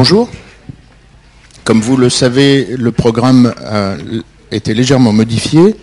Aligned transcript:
Bonjour. 0.00 0.28
Comme 1.64 1.80
vous 1.80 1.96
le 1.96 2.08
savez, 2.08 2.76
le 2.76 2.92
programme 2.92 3.52
a 3.66 3.96
été 4.52 4.72
légèrement 4.72 5.12
modifié. 5.12 5.74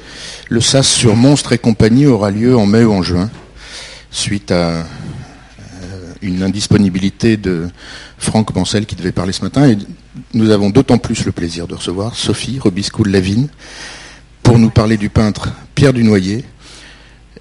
Le 0.48 0.62
SAS 0.62 0.88
sur 0.88 1.18
Monstres 1.18 1.52
et 1.52 1.58
compagnie 1.58 2.06
aura 2.06 2.32
lieu 2.32 2.56
en 2.56 2.66
mai 2.66 2.86
ou 2.86 2.94
en 2.94 3.02
juin, 3.02 3.30
suite 4.12 4.54
à 4.54 4.56
euh, 4.56 4.84
une 6.22 6.44
indisponibilité 6.44 7.36
de 7.36 7.68
Franck 8.18 8.56
Mancel 8.56 8.86
qui 8.86 8.96
devait 8.96 9.12
parler 9.12 9.34
ce 9.34 9.42
matin. 9.42 9.76
Nous 10.34 10.50
avons 10.52 10.70
d'autant 10.70 10.98
plus 10.98 11.26
le 11.26 11.34
plaisir 11.34 11.68
de 11.68 11.76
recevoir 11.76 12.16
Sophie 12.16 12.58
Robiscoul-Lavigne 12.58 13.50
pour 14.44 14.58
nous 14.58 14.70
parler 14.70 14.96
du 14.96 15.10
peintre 15.10 15.50
Pierre 15.76 15.92
Dunoyer 15.92 16.46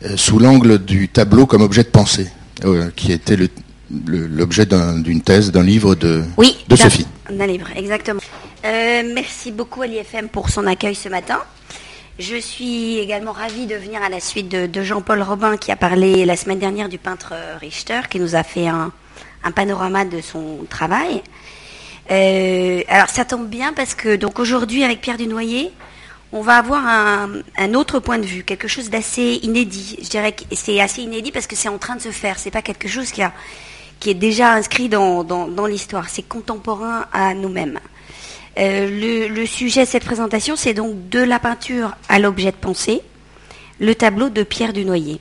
euh, 0.05 0.17
sous 0.17 0.41
l'angle 0.41 0.85
du 0.85 1.09
tableau 1.09 1.47
comme 1.47 1.63
objet 1.63 1.85
de 1.85 1.89
pensée, 1.91 2.33
euh, 2.65 2.91
qui 2.97 3.13
était 3.13 3.37
l'objet 3.91 4.67
d'une 4.67 5.21
thèse, 5.21 5.53
d'un 5.53 5.63
livre 5.63 5.95
de, 5.95 6.25
oui, 6.37 6.57
de 6.69 6.77
Sophie. 6.77 7.07
D'un 7.31 7.47
livre, 7.47 7.69
exactement. 7.77 8.21
Euh, 8.65 9.03
merci 9.15 9.53
beaucoup 9.53 9.83
à 9.83 9.87
l'IFM 9.87 10.29
pour 10.29 10.49
son 10.49 10.67
accueil 10.67 10.95
ce 10.95 11.09
matin. 11.09 11.39
Je 12.19 12.37
suis 12.37 12.99
également 12.99 13.33
ravie 13.33 13.67
de 13.67 13.75
venir 13.75 14.03
à 14.03 14.09
la 14.09 14.21
suite 14.21 14.49
de, 14.49 14.83
Jean-Paul 14.83 15.21
Robin 15.23 15.57
qui 15.57 15.73
a 15.73 15.77
parlé 15.77 16.25
la 16.25 16.37
semaine 16.37 16.61
dernière 16.61 16.89
du 16.89 16.99
peintre 16.99 17.35
Richter, 17.61 18.03
qui 18.09 18.21
nous 18.21 18.37
a 18.37 18.43
fait 18.43 18.69
un, 18.69 18.93
panorama 19.55 20.05
de 20.05 20.21
son 20.21 20.65
travail. 20.71 21.23
alors 22.09 23.09
ça 23.09 23.25
tombe 23.25 23.49
bien 23.49 23.73
parce 23.75 23.95
que 23.95 24.17
donc 24.17 24.39
aujourd'hui 24.39 24.85
avec 24.85 25.01
Pierre 25.01 25.19
Dunoyer, 25.19 25.73
on 26.35 26.41
va 26.41 26.57
avoir 26.57 26.85
un, 26.85 27.75
autre 27.75 28.01
point 28.01 28.19
de 28.19 28.27
vue, 28.27 28.43
quelque 28.43 28.67
chose 28.67 28.91
d'assez 28.91 29.39
inédit. 29.45 29.97
Je 30.03 30.09
dirais 30.09 30.33
que 30.33 30.43
c'est 30.51 30.81
assez 30.81 31.01
inédit 31.01 31.31
parce 31.31 31.47
que 31.47 31.55
c'est 31.55 31.69
en 31.69 31.79
train 31.79 31.95
de 31.95 32.01
se 32.01 32.11
faire. 32.11 32.41
C'est 32.41 32.51
pas 32.51 32.61
quelque 32.61 32.89
chose 32.89 33.13
qui, 33.13 33.23
est 34.05 34.15
déjà 34.15 34.53
inscrit 34.53 34.89
dans, 34.89 35.67
l'histoire. 35.67 36.09
C'est 36.09 36.23
contemporain 36.23 37.07
à 37.13 37.35
nous-mêmes. 37.35 37.79
Euh, 38.59 39.29
le, 39.29 39.47
sujet 39.47 39.85
de 39.85 39.89
cette 39.89 40.05
présentation, 40.05 40.57
c'est 40.57 40.75
donc 40.75 41.09
de 41.09 41.19
la 41.19 41.39
peinture 41.39 41.97
à 42.09 42.19
l'objet 42.19 42.53
de 42.53 42.57
pensée, 42.57 43.01
le 43.81 43.95
tableau 43.95 44.31
de 44.31 44.43
Pierre 44.43 44.73
Dunoyer. 44.73 45.21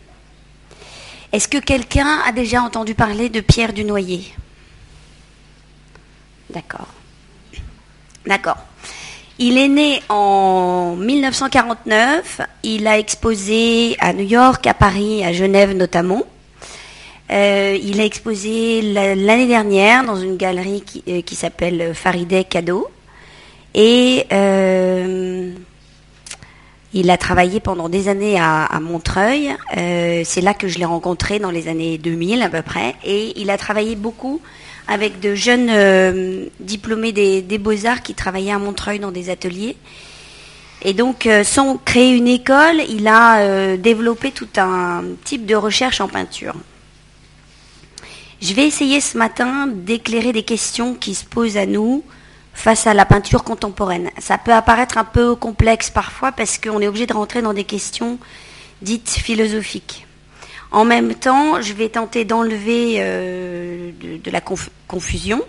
Est-ce 1.31 1.47
que 1.47 1.57
quelqu'un 1.57 2.19
a 2.27 2.31
déjà 2.31 2.61
entendu 2.61 2.93
parler 2.93 3.29
de 3.29 3.39
Pierre 3.39 3.73
Dunoyer? 3.73 4.23
D'accord. 6.51 6.87
D'accord. 8.25 8.57
Il 9.39 9.57
est 9.57 9.67
né 9.67 10.01
en 10.09 10.95
1949. 10.95 12.41
Il 12.61 12.85
a 12.87 12.99
exposé 12.99 13.95
à 13.99 14.13
New 14.13 14.27
York, 14.27 14.67
à 14.67 14.75
Paris, 14.75 15.25
à 15.25 15.33
Genève 15.33 15.75
notamment. 15.75 16.23
Euh, 17.33 17.79
il 17.81 17.99
a 17.99 18.05
exposé 18.05 18.81
l'année 18.83 19.47
dernière 19.47 20.05
dans 20.05 20.17
une 20.17 20.37
galerie 20.37 20.83
qui, 20.85 21.03
euh, 21.07 21.21
s'appelle 21.31 21.93
Farideh 21.95 22.43
Cadeau. 22.43 22.87
Et 23.73 24.27
euh, 24.31 25.51
il 26.93 27.09
a 27.09 27.17
travaillé 27.17 27.59
pendant 27.59 27.89
des 27.89 28.07
années 28.07 28.39
à, 28.39 28.79
Montreuil. 28.79 29.55
C'est 29.71 30.41
là 30.41 30.53
que 30.53 30.67
je 30.67 30.77
l'ai 30.77 30.85
rencontré 30.85 31.39
dans 31.39 31.49
les 31.49 31.67
années 31.67 31.97
2000 31.97 32.43
à 32.43 32.49
peu 32.49 32.61
près. 32.61 32.93
Et 33.03 33.33
il 33.41 33.49
a 33.49 33.57
travaillé 33.57 33.95
beaucoup 33.95 34.39
avec 34.87 35.19
de 35.19 35.33
jeunes 35.33 36.51
diplômés 36.59 37.13
des, 37.13 37.57
beaux-arts 37.57 38.03
qui 38.03 38.13
travaillaient 38.13 38.51
à 38.51 38.59
Montreuil 38.59 38.99
dans 38.99 39.11
des 39.11 39.31
ateliers. 39.31 39.75
Et 40.83 40.93
donc, 40.93 41.27
sans 41.43 41.77
créer 41.77 42.11
une 42.15 42.27
école, 42.27 42.83
il 42.87 43.07
a 43.07 43.75
développé 43.77 44.29
tout 44.29 44.49
un 44.57 45.03
type 45.23 45.47
de 45.47 45.55
recherche 45.55 45.99
en 45.99 46.07
peinture. 46.07 46.53
Je 48.43 48.53
vais 48.53 48.67
essayer 48.67 48.99
ce 48.99 49.17
matin 49.17 49.67
d'éclairer 49.67 50.33
des 50.33 50.43
questions 50.43 50.95
qui 50.95 51.15
se 51.15 51.23
posent 51.23 51.55
à 51.55 51.65
nous 51.65 52.03
face 52.53 52.87
à 52.87 52.93
la 52.93 53.05
peinture 53.05 53.45
contemporaine. 53.45 54.09
Ça 54.19 54.37
peut 54.37 54.51
apparaître 54.51 54.97
un 54.97 55.05
peu 55.05 55.33
complexe 55.33 55.89
parfois 55.89 56.33
parce 56.33 56.57
qu'on 56.57 56.81
est 56.81 56.87
obligé 56.89 57.05
de 57.05 57.13
rentrer 57.13 57.41
dans 57.41 57.53
des 57.53 57.63
questions 57.63 58.19
dites 58.81 59.11
philosophiques. 59.11 60.05
En 60.71 60.83
même 60.83 61.15
temps, 61.15 61.61
je 61.61 61.71
vais 61.71 61.87
tenter 61.87 62.25
d'enlever 62.25 62.95
euh, 62.97 63.91
de, 64.01 64.29
la 64.29 64.41
confusion 64.41 65.41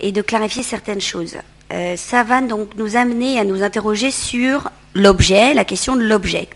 et 0.00 0.12
de 0.12 0.20
clarifier 0.20 0.62
certaines 0.62 1.00
choses. 1.00 1.38
Euh, 1.72 1.96
ça 1.96 2.22
va 2.22 2.42
donc 2.42 2.74
nous 2.76 2.96
amener 2.96 3.40
à 3.40 3.44
nous 3.44 3.62
interroger 3.62 4.10
sur 4.10 4.70
l'objet, 4.92 5.54
la 5.54 5.64
question 5.64 5.96
de 5.96 6.02
l'objet. 6.02 6.50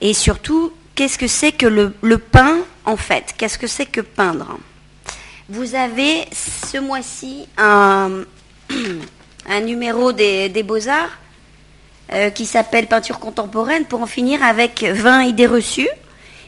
Et 0.00 0.14
surtout, 0.14 0.72
qu'est-ce 0.94 1.18
que 1.18 1.26
c'est 1.26 1.52
que 1.52 1.66
le, 1.66 2.18
peint 2.18 2.58
en 2.84 2.96
fait? 2.96 3.34
Qu'est-ce 3.36 3.58
que 3.58 3.66
c'est 3.66 3.86
que 3.86 4.00
peindre? 4.00 4.58
Vous 5.48 5.74
avez 5.74 6.24
ce 6.32 6.78
mois-ci 6.78 7.46
un, 7.58 8.24
numéro 9.62 10.12
des, 10.12 10.62
Beaux-Arts 10.62 11.18
euh, 12.12 12.30
qui 12.30 12.46
s'appelle 12.46 12.86
Peinture 12.86 13.18
contemporaine 13.18 13.84
pour 13.84 14.02
en 14.02 14.06
finir 14.06 14.42
avec 14.42 14.82
20 14.84 15.24
idées 15.24 15.46
reçues. 15.46 15.88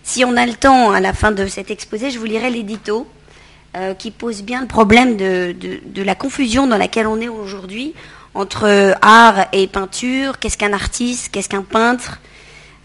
Si 0.02 0.24
on 0.24 0.36
a 0.36 0.46
le 0.46 0.54
temps, 0.54 0.92
à 0.92 1.00
la 1.00 1.12
fin 1.12 1.32
de 1.32 1.46
cet 1.46 1.70
exposé, 1.70 2.10
je 2.10 2.18
vous 2.18 2.26
lirai 2.26 2.50
l'édito 2.50 3.06
euh, 3.76 3.94
qui 3.94 4.10
pose 4.10 4.42
bien 4.42 4.60
le 4.60 4.66
problème 4.66 5.16
de, 5.16 5.54
la 6.02 6.14
confusion 6.14 6.66
dans 6.66 6.78
laquelle 6.78 7.06
on 7.06 7.20
est 7.20 7.28
aujourd'hui 7.28 7.94
entre 8.34 8.94
art 9.02 9.46
et 9.52 9.66
peinture. 9.66 10.38
Qu'est-ce 10.38 10.56
qu'un 10.56 10.72
artiste? 10.72 11.30
Qu'est-ce 11.32 11.48
qu'un 11.48 11.62
peintre? 11.62 12.20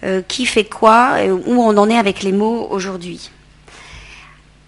Euh, 0.03 0.22
Qui 0.28 0.45
fait 0.45 0.66
quoi 0.66 1.17
Où 1.45 1.62
on 1.62 1.78
en 1.78 1.89
est 1.89 1.97
avec 1.97 2.23
les 2.23 2.31
mots 2.31 2.67
aujourd'hui 2.69 3.31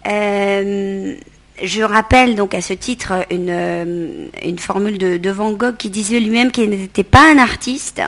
euh, 0.07 1.15
je 1.61 1.81
rappelle 1.81 2.35
donc 2.35 2.53
à 2.53 2.61
ce 2.61 2.73
titre 2.73 3.25
une, 3.29 4.57
formule 4.59 4.97
de, 4.97 5.29
Van 5.29 5.51
Gogh 5.51 5.77
qui 5.77 5.89
disait 5.89 6.19
lui-même 6.19 6.51
qu'il 6.51 6.69
n'était 6.69 7.03
pas 7.03 7.31
un 7.31 7.37
artiste, 7.37 8.01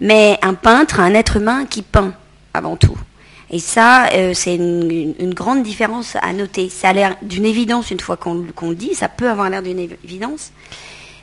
mais 0.00 0.38
un 0.42 0.54
peintre, 0.54 1.00
un 1.00 1.14
être 1.14 1.36
humain 1.36 1.64
qui 1.64 1.82
peint 1.82 2.12
avant 2.54 2.76
tout. 2.76 2.96
Et 3.50 3.60
ça, 3.60 4.08
euh, 4.12 4.34
c'est 4.34 4.56
une, 4.56 5.32
grande 5.32 5.62
différence 5.62 6.16
à 6.20 6.32
noter. 6.32 6.68
Ça 6.68 6.88
a 6.88 6.92
l'air 6.92 7.16
d'une 7.22 7.44
évidence 7.44 7.90
une 7.90 8.00
fois 8.00 8.16
qu'on 8.16 8.44
le 8.68 8.74
dit, 8.74 8.94
ça 8.94 9.08
peut 9.08 9.30
avoir 9.30 9.48
l'air 9.48 9.62
d'une 9.62 9.78
évidence, 9.78 10.50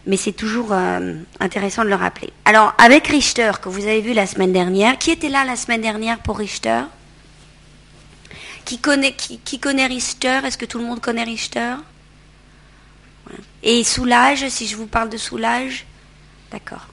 mais 0.06 0.18
c'est 0.18 0.34
toujours 0.34 0.70
euh, 0.72 1.14
intéressant 1.40 1.84
de 1.84 1.90
le 1.90 1.96
rappeler. 1.96 2.32
Alors, 2.46 2.74
avec 2.78 3.08
Richter, 3.08 3.52
que 3.62 3.70
vous 3.70 3.84
avez 3.84 4.02
vu 4.02 4.14
la 4.14 4.28
semaine 4.28 4.52
dernière, 4.52 4.98
qui 4.98 5.12
était 5.12 5.30
là 5.30 5.46
la 5.46 5.56
semaine 5.56 5.82
dernière 5.82 6.20
pour 6.20 6.38
Richter? 6.38 6.82
Qui 8.66 8.80
connaît, 8.80 9.88
Richter? 9.88 10.40
Est-ce 10.46 10.58
que 10.58 10.66
tout 10.66 10.78
le 10.78 10.86
monde 10.86 11.00
connaît 11.00 11.24
Richter? 11.24 11.76
Et 13.62 13.84
Soulage, 13.84 14.48
si 14.50 14.68
je 14.68 14.76
vous 14.76 14.88
parle 14.88 15.10
de 15.10 15.18
Soulage? 15.18 15.86
D'accord. 16.52 16.88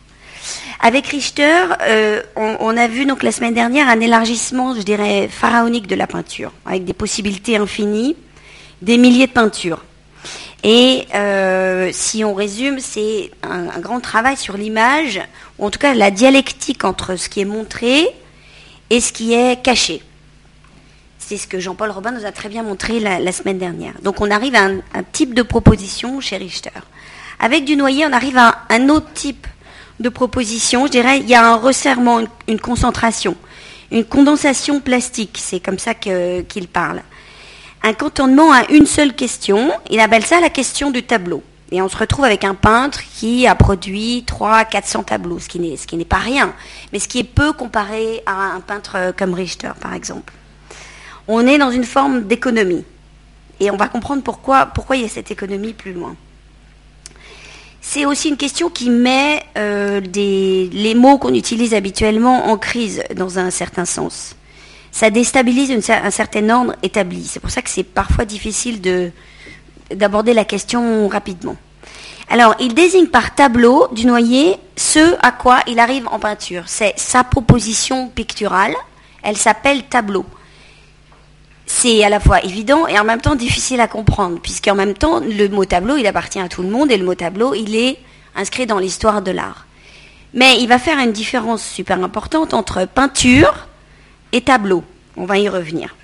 Avec 0.80 1.06
Richter, 1.08 1.64
euh, 1.82 2.22
on, 2.36 2.76
a 2.76 2.88
vu 2.88 3.04
donc 3.04 3.22
la 3.22 3.32
semaine 3.32 3.54
dernière 3.54 3.88
un 3.88 4.00
élargissement, 4.00 4.74
je 4.74 4.82
dirais, 4.82 5.28
pharaonique 5.28 5.86
de 5.86 5.94
la 5.94 6.06
peinture, 6.06 6.52
avec 6.64 6.84
des 6.84 6.94
possibilités 6.94 7.56
infinies, 7.56 8.16
des 8.80 8.96
milliers 8.96 9.26
de 9.26 9.32
peintures. 9.32 9.84
Et 10.62 11.06
euh, 11.14 11.88
si 11.92 12.24
on 12.24 12.34
résume, 12.34 12.80
c'est 12.80 13.30
un, 13.42 13.78
grand 13.80 14.00
travail 14.00 14.36
sur 14.36 14.56
l'image, 14.56 15.20
ou 15.58 15.66
en 15.66 15.70
tout 15.70 15.78
cas 15.78 15.94
la 15.94 16.10
dialectique 16.10 16.84
entre 16.84 17.16
ce 17.16 17.28
qui 17.28 17.40
est 17.40 17.46
montré 17.46 18.08
et 18.90 19.00
ce 19.00 19.12
qui 19.12 19.32
est 19.32 19.62
caché. 19.62 20.02
C'est 21.18 21.36
ce 21.36 21.46
que 21.46 21.60
Jean-Paul 21.60 21.90
Robin 21.90 22.10
nous 22.10 22.26
a 22.26 22.32
très 22.32 22.48
bien 22.48 22.62
montré 22.62 23.00
la, 23.00 23.32
semaine 23.32 23.58
dernière. 23.58 23.94
Donc 24.02 24.20
on 24.20 24.30
arrive 24.30 24.54
à 24.54 24.64
un, 24.64 25.02
type 25.12 25.32
de 25.32 25.42
proposition 25.42 26.20
chez 26.20 26.36
Richter. 26.36 26.70
Avec 27.38 27.64
Dunoyer, 27.64 28.04
on 28.06 28.12
arrive 28.12 28.36
à 28.36 28.64
un 28.68 28.88
autre 28.90 29.12
type 29.14 29.46
de 29.98 30.08
propositions. 30.08 30.86
Je 30.86 30.90
dirais, 30.90 31.20
il 31.20 31.28
y 31.28 31.34
a 31.34 31.46
un 31.46 31.56
resserrement, 31.56 32.20
une, 32.48 32.60
concentration, 32.60 33.34
une 33.90 34.04
condensation 34.04 34.80
plastique. 34.80 35.38
C'est 35.40 35.60
comme 35.60 35.78
ça 35.78 35.94
qu'il 35.94 36.68
parle. 36.68 37.02
Un 37.82 37.94
cantonnement 37.94 38.52
à 38.52 38.70
une 38.70 38.86
seule 38.86 39.14
question. 39.14 39.70
Il 39.88 40.00
appelle 40.00 40.24
ça 40.24 40.40
la 40.40 40.50
question 40.50 40.90
du 40.90 41.02
tableau. 41.02 41.42
Et 41.72 41.80
on 41.80 41.88
se 41.88 41.96
retrouve 41.96 42.24
avec 42.24 42.44
un 42.44 42.54
peintre 42.54 43.00
qui 43.14 43.46
a 43.46 43.54
produit 43.54 44.24
300 44.26 44.64
400 44.70 45.02
tableaux, 45.04 45.38
ce 45.38 45.48
qui 45.48 45.96
n'est 45.96 46.04
pas 46.04 46.18
rien, 46.18 46.52
mais 46.92 46.98
ce 46.98 47.08
qui 47.08 47.20
est 47.20 47.24
peu 47.24 47.52
comparé 47.52 48.22
à 48.26 48.54
un 48.54 48.60
peintre 48.60 49.14
comme 49.16 49.34
Richter, 49.34 49.70
par 49.80 49.94
exemple. 49.94 50.32
On 51.28 51.46
est 51.46 51.58
dans 51.58 51.70
une 51.70 51.84
forme 51.84 52.24
d'économie. 52.24 52.84
Et 53.60 53.70
on 53.70 53.76
va 53.76 53.88
comprendre 53.88 54.22
pourquoi, 54.22 54.72
il 54.96 55.02
y 55.02 55.04
a 55.04 55.08
cette 55.08 55.30
économie 55.30 55.72
plus 55.72 55.92
loin. 55.92 56.16
C'est 57.80 58.04
aussi 58.04 58.28
une 58.28 58.36
question 58.36 58.68
qui 58.68 58.90
met 58.90 59.42
euh, 59.56 60.00
les 60.00 60.94
mots 60.94 61.18
qu'on 61.18 61.34
utilise 61.34 61.72
habituellement 61.72 62.48
en 62.48 62.58
crise 62.58 63.02
dans 63.14 63.38
un 63.38 63.50
certain 63.50 63.84
sens. 63.84 64.34
Ça 64.92 65.10
déstabilise 65.10 65.70
un 65.88 66.10
certain 66.10 66.48
ordre 66.50 66.74
établi. 66.82 67.24
C'est 67.24 67.40
pour 67.40 67.50
ça 67.50 67.62
que 67.62 67.70
c'est 67.70 67.84
parfois 67.84 68.24
difficile 68.24 68.80
d'aborder 69.90 70.34
la 70.34 70.44
question 70.44 71.08
rapidement. 71.08 71.56
Alors, 72.28 72.54
il 72.60 72.74
désigne 72.74 73.08
par 73.08 73.34
tableau 73.34 73.88
du 73.92 74.06
noyer 74.06 74.56
ce 74.76 75.16
à 75.20 75.32
quoi 75.32 75.60
il 75.66 75.80
arrive 75.80 76.06
en 76.08 76.20
peinture. 76.20 76.62
C'est 76.66 76.94
sa 76.96 77.24
proposition 77.24 78.08
picturale. 78.08 78.74
Elle 79.22 79.36
s'appelle 79.36 79.82
tableau. 79.84 80.24
c'est 81.66 82.04
à 82.04 82.08
la 82.08 82.20
fois 82.20 82.42
évident 82.44 82.86
et 82.86 82.98
en 82.98 83.04
même 83.04 83.20
temps 83.20 83.36
difficile 83.36 83.80
à 83.80 83.88
comprendre, 83.88 84.40
puisqu'en 84.40 84.74
même 84.74 84.94
temps, 84.94 85.20
le 85.20 85.48
mot 85.48 85.64
tableau, 85.64 85.96
il 85.96 86.06
appartient 86.06 86.40
à 86.40 86.48
tout 86.48 86.62
le 86.62 86.68
monde 86.68 86.90
et 86.90 86.96
le 86.96 87.04
mot 87.04 87.14
tableau, 87.14 87.54
il 87.54 87.76
est 87.76 87.98
inscrit 88.36 88.66
dans 88.66 88.78
l'histoire 88.78 89.22
de 89.22 89.30
l'art. 89.30 89.66
Mais 90.34 90.60
il 90.60 90.68
va 90.68 90.78
faire 90.78 90.98
une 90.98 91.12
différence 91.12 91.62
super 91.64 92.02
importante 92.02 92.54
entre 92.54 92.86
peinture 92.86 93.68
et 94.32 94.40
tableau. 94.40 94.84
On 95.16 95.24
va 95.24 95.38
y 95.38 95.48
revenir. 95.48 95.96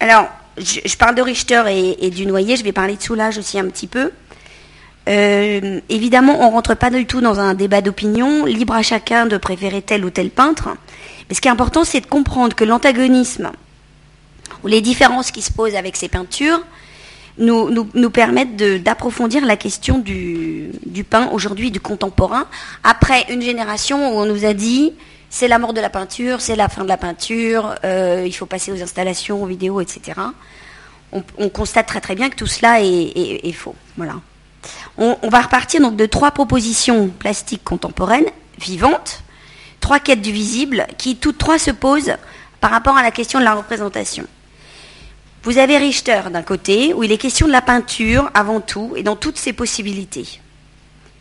Alors, 0.00 0.28
je, 0.58 0.96
parle 0.96 1.14
de 1.14 1.22
Richter 1.22 1.62
et, 1.68 2.10
du 2.10 2.26
Noyer, 2.26 2.56
je 2.56 2.64
vais 2.64 2.72
parler 2.72 2.96
de 2.96 3.02
Soulage 3.02 3.38
aussi 3.38 3.58
un 3.58 3.68
petit 3.68 3.86
peu. 3.86 4.10
Euh, 5.08 5.80
évidemment, 5.88 6.40
on 6.40 6.48
ne 6.48 6.52
rentre 6.52 6.74
pas 6.74 6.90
du 6.90 7.06
tout 7.06 7.20
dans 7.20 7.40
un 7.40 7.54
débat 7.54 7.80
d'opinion, 7.80 8.44
libre 8.44 8.74
à 8.74 8.82
chacun 8.82 9.26
de 9.26 9.36
préférer 9.36 9.82
tel 9.82 10.04
ou 10.04 10.10
tel 10.10 10.30
peintre. 10.30 10.68
Mais 11.28 11.34
ce 11.34 11.40
qui 11.40 11.48
est 11.48 11.50
important, 11.50 11.84
c'est 11.84 12.00
de 12.00 12.06
comprendre 12.06 12.54
que 12.54 12.64
l'antagonisme 12.64 13.50
ou 14.62 14.68
les 14.68 14.80
différences 14.80 15.30
qui 15.30 15.42
se 15.42 15.52
posent 15.52 15.74
avec 15.74 15.96
ces 15.96 16.08
peintures 16.08 16.62
nous, 17.38 18.10
permettent 18.10 18.56
d'approfondir 18.82 19.44
la 19.44 19.56
question 19.56 19.98
du, 19.98 20.70
du 20.86 21.02
peint 21.02 21.30
aujourd'hui, 21.32 21.70
du 21.70 21.80
contemporain, 21.80 22.46
après 22.84 23.24
une 23.30 23.42
génération 23.42 24.14
où 24.14 24.20
on 24.20 24.26
nous 24.26 24.44
a 24.44 24.52
dit 24.52 24.92
c'est 25.32 25.48
la 25.48 25.58
mort 25.58 25.72
de 25.72 25.80
la 25.80 25.88
peinture, 25.88 26.42
c'est 26.42 26.56
la 26.56 26.68
fin 26.68 26.82
de 26.84 26.88
la 26.88 26.98
peinture, 26.98 27.74
euh, 27.84 28.22
il 28.26 28.32
faut 28.32 28.44
passer 28.44 28.70
aux 28.70 28.82
installations, 28.82 29.42
aux 29.42 29.46
vidéos, 29.46 29.80
etc. 29.80 30.20
On, 31.10 31.48
constate 31.48 31.86
très 31.86 32.02
très 32.02 32.14
bien 32.14 32.28
que 32.28 32.36
tout 32.36 32.46
cela 32.46 32.82
est, 32.82 33.52
faux. 33.52 33.74
On, 34.98 35.16
va 35.30 35.40
repartir 35.40 35.80
donc 35.80 35.96
de 35.96 36.04
trois 36.04 36.32
propositions 36.32 37.08
plastiques 37.08 37.64
contemporaines, 37.64 38.26
vivantes, 38.58 39.22
trois 39.80 40.00
quêtes 40.00 40.20
du 40.20 40.32
visible, 40.32 40.86
qui 40.98 41.16
toutes 41.16 41.38
trois 41.38 41.58
se 41.58 41.70
posent 41.70 42.14
par 42.60 42.70
rapport 42.70 42.98
à 42.98 43.02
la 43.02 43.10
question 43.10 43.38
de 43.38 43.44
la 43.44 43.54
représentation. 43.54 44.26
Vous 45.44 45.56
avez 45.56 45.78
Richter 45.78 46.20
d'un 46.30 46.42
côté, 46.42 46.92
où 46.92 47.04
il 47.04 47.12
est 47.12 47.18
question 47.18 47.46
de 47.46 47.52
la 47.52 47.62
peinture 47.62 48.30
avant 48.34 48.60
tout 48.60 48.92
et 48.96 49.02
dans 49.02 49.16
toutes 49.16 49.38
ses 49.38 49.54
possibilités. 49.54 50.40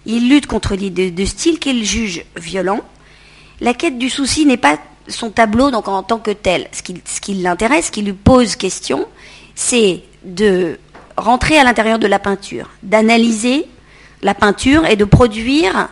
Il 0.05 0.29
lutte 0.29 0.47
contre 0.47 0.75
l'idée 0.75 1.11
de 1.11 1.25
style 1.25 1.59
qu'il 1.59 1.85
juge 1.85 2.25
violent. 2.35 2.81
La 3.61 3.75
quête 3.75 3.99
du 3.99 4.09
souci 4.09 4.47
n'est 4.47 4.57
pas 4.57 4.77
son 5.07 5.29
tableau 5.29 5.71
en 5.71 6.03
tant 6.03 6.17
que 6.17 6.31
tel. 6.31 6.67
Ce 6.71 6.81
qui, 6.81 7.33
l'intéresse, 7.35 7.85
ce 7.87 7.91
qui 7.91 8.01
lui 8.01 8.13
pose 8.13 8.55
question, 8.55 9.07
c'est 9.53 10.01
de 10.23 10.79
rentrer 11.15 11.59
à 11.59 11.63
l'intérieur 11.63 11.99
de 11.99 12.07
la 12.07 12.17
peinture, 12.17 12.69
d'analyser 12.81 13.67
la 14.23 14.33
peinture 14.33 14.85
et 14.85 14.95
de 14.95 15.05
produire 15.05 15.89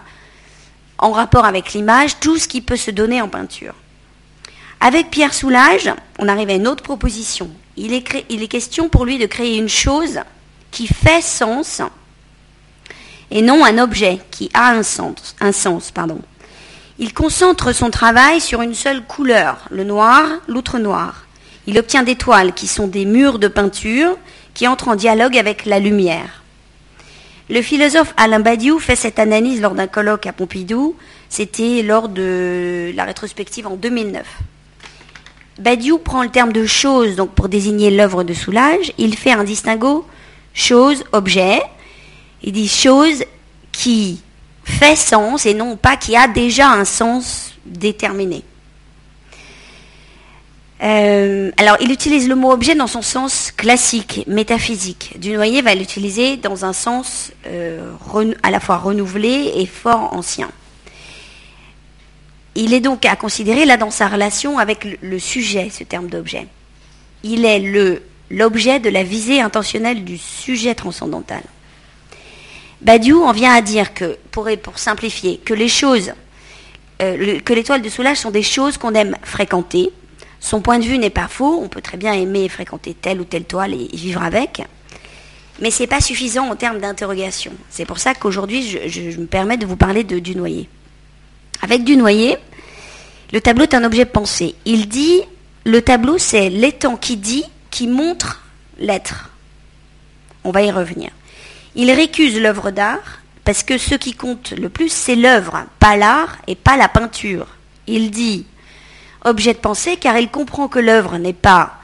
en 0.97 1.11
rapport 1.11 1.45
avec 1.45 1.73
l'image 1.73 2.19
tout 2.19 2.37
ce 2.37 2.47
qui 2.47 2.61
peut 2.61 2.75
se 2.75 2.89
donner 2.89 3.21
en 3.21 3.29
peinture. 3.29 3.75
Avec 4.79 5.11
Pierre 5.11 5.33
Soulage, 5.33 5.91
on 6.17 6.27
arrive 6.27 6.49
à 6.49 6.53
une 6.53 6.67
autre 6.67 6.83
proposition. 6.83 7.51
Il 7.77 7.93
est, 7.93 8.47
question 8.47 8.89
pour 8.89 9.05
lui 9.05 9.19
de 9.19 9.25
créer 9.27 9.57
une 9.57 9.69
chose 9.69 10.19
qui 10.71 10.87
fait 10.87 11.21
sens 11.21 11.81
et 13.29 13.41
non 13.41 13.63
un 13.63 13.77
objet 13.77 14.19
qui 14.31 14.49
a 14.53 14.71
un 14.71 14.83
sens. 14.83 15.35
Un 15.39 15.51
sens. 15.51 15.91
Il 17.01 17.13
concentre 17.13 17.73
son 17.73 17.89
travail 17.89 18.41
sur 18.41 18.61
une 18.61 18.73
seule 18.73 19.01
couleur, 19.01 19.59
le 19.71 19.85
noir, 19.85 20.25
l'outre 20.49 20.79
noir. 20.79 21.25
Il 21.65 21.79
obtient 21.79 22.03
des 22.03 22.17
toiles 22.17 22.53
qui 22.53 22.67
sont 22.67 22.87
des 22.87 23.05
murs 23.05 23.39
de 23.39 23.47
peinture 23.47 24.17
qui 24.53 24.67
entrent 24.67 24.89
en 24.89 24.95
dialogue 24.95 25.37
avec 25.37 25.65
la 25.65 25.79
lumière. 25.79 26.43
Le 27.49 27.61
philosophe 27.61 28.13
Alain 28.17 28.41
Badiou 28.41 28.79
fait 28.79 28.97
cette 28.97 29.17
analyse 29.17 29.61
lors 29.61 29.75
d'un 29.75 29.87
colloque 29.87 30.27
à 30.27 30.33
Pompidou. 30.33 30.93
C'était 31.29 31.83
lors 31.83 32.09
de 32.09 32.91
la 32.93 33.05
rétrospective 33.05 33.65
en 33.65 33.77
2009. 33.77 34.25
Badiou 35.57 35.99
prend 35.99 36.21
le 36.21 36.29
terme 36.29 36.51
de 36.51 36.65
chose 36.65 37.15
donc 37.15 37.31
pour 37.31 37.47
désigner 37.47 37.91
l'œuvre 37.91 38.25
de 38.25 38.33
Soulage. 38.33 38.91
Il 38.97 39.15
fait 39.15 39.31
un 39.31 39.45
distinguo 39.45 40.05
chose-objet. 40.53 41.61
Il 42.43 42.51
dit 42.51 42.67
chose 42.67 43.23
qui 43.71 44.21
fait 44.69 44.95
sens 44.95 45.45
et 45.45 45.53
non 45.53 45.75
pas 45.75 45.97
qui 45.97 46.15
a 46.15 46.27
déjà 46.27 46.69
un 46.69 46.85
sens 46.85 47.53
déterminé. 47.65 48.43
Euh, 50.81 51.51
alors, 51.57 51.75
il 51.81 51.91
utilise 51.91 52.29
le 52.29 52.35
mot 52.35 52.51
objet 52.51 52.73
dans 52.75 52.87
son 52.87 53.01
sens 53.01 53.51
classique, 53.51 54.23
métaphysique. 54.27 55.15
Dunoyer 55.19 55.61
va 55.61 55.75
l'utiliser 55.75 56.37
dans 56.37 56.63
un 56.63 56.73
sens 56.73 57.31
euh, 57.47 57.93
à 58.43 58.51
la 58.51 58.59
fois 58.59 58.77
renouvelé 58.77 59.51
et 59.55 59.65
fort 59.65 60.13
ancien. 60.13 60.49
Il 62.55 62.73
est 62.73 62.79
donc 62.79 63.05
à 63.05 63.15
considérer 63.15 63.65
là 63.65 63.77
dans 63.77 63.91
sa 63.91 64.07
relation 64.07 64.57
avec 64.57 64.97
le, 65.01 65.19
sujet, 65.19 65.69
ce 65.69 65.83
terme 65.83 66.07
d'objet. 66.07 66.47
Il 67.23 67.45
est 67.45 67.59
l'objet 68.29 68.79
de 68.79 68.89
la 68.89 69.03
visée 69.03 69.41
intentionnelle 69.41 70.03
du 70.03 70.17
sujet 70.17 70.75
transcendantal. 70.75 71.41
Badiou 72.81 73.23
en 73.23 73.33
vient 73.33 73.53
à 73.53 73.61
dire 73.61 73.93
que, 73.93 74.17
pour, 74.31 74.47
simplifier, 74.75 75.37
que 75.43 75.53
les 75.53 75.67
choses, 75.67 76.13
euh, 77.01 77.39
que 77.41 77.53
les 77.53 77.63
toiles 77.63 77.81
de 77.81 77.89
soulage 77.89 78.17
sont 78.17 78.31
des 78.31 78.43
choses 78.43 78.77
qu'on 78.77 78.93
aime 78.93 79.15
fréquenter. 79.23 79.91
Son 80.39 80.61
point 80.61 80.79
de 80.79 80.85
vue 80.85 80.97
n'est 80.97 81.09
pas 81.09 81.27
faux, 81.27 81.59
on 81.61 81.67
peut 81.67 81.81
très 81.81 81.97
bien 81.97 82.13
aimer 82.13 82.47
fréquenter 82.47 82.93
telle 82.93 83.19
ou 83.19 83.25
telle 83.25 83.43
toile 83.43 83.73
et, 83.73 83.89
vivre 83.93 84.23
avec. 84.23 84.61
Mais 85.61 85.71
ce 85.71 85.83
n'est 85.83 85.87
pas 85.87 85.99
suffisant 85.99 86.49
en 86.49 86.55
termes 86.55 86.79
d'interrogation. 86.79 87.51
C'est 87.69 87.85
pour 87.85 87.99
ça 87.99 88.13
qu'aujourd'hui, 88.13 88.63
je, 88.87 89.19
me 89.19 89.25
permets 89.25 89.57
de 89.57 89.65
vous 89.65 89.75
parler 89.75 90.05
de 90.05 90.19
Dunoyer. 90.19 90.69
Avec 91.61 91.83
Dunoyer, 91.83 92.37
le 93.33 93.41
tableau 93.41 93.63
est 93.63 93.73
un 93.73 93.83
objet 93.83 94.05
pensé. 94.05 94.55
Il 94.63 94.87
dit, 94.87 95.21
le 95.65 95.81
tableau, 95.81 96.17
c'est 96.17 96.49
l'étang 96.49 96.95
qui 96.95 97.17
dit, 97.17 97.43
qui 97.71 97.87
montre 97.87 98.41
l'être. 98.79 99.31
On 100.45 100.51
va 100.51 100.61
y 100.61 100.71
revenir. 100.71 101.11
Il 101.75 101.91
récuse 101.91 102.39
l'œuvre 102.39 102.71
d'art 102.71 103.19
parce 103.45 103.63
que 103.63 103.77
ce 103.77 103.95
qui 103.95 104.13
compte 104.13 104.51
le 104.51 104.69
plus, 104.69 104.91
c'est 104.91 105.15
l'œuvre, 105.15 105.65
pas 105.79 105.97
l'art 105.97 106.37
et 106.47 106.55
pas 106.55 106.77
la 106.77 106.87
peinture. 106.87 107.47
Il 107.87 108.11
dit 108.11 108.45
objet 109.25 109.53
de 109.53 109.59
pensée 109.59 109.97
car 109.97 110.17
il 110.17 110.29
comprend 110.29 110.67
que 110.67 110.79
l'œuvre 110.79 111.17
n'est 111.17 111.33
pas 111.33 111.75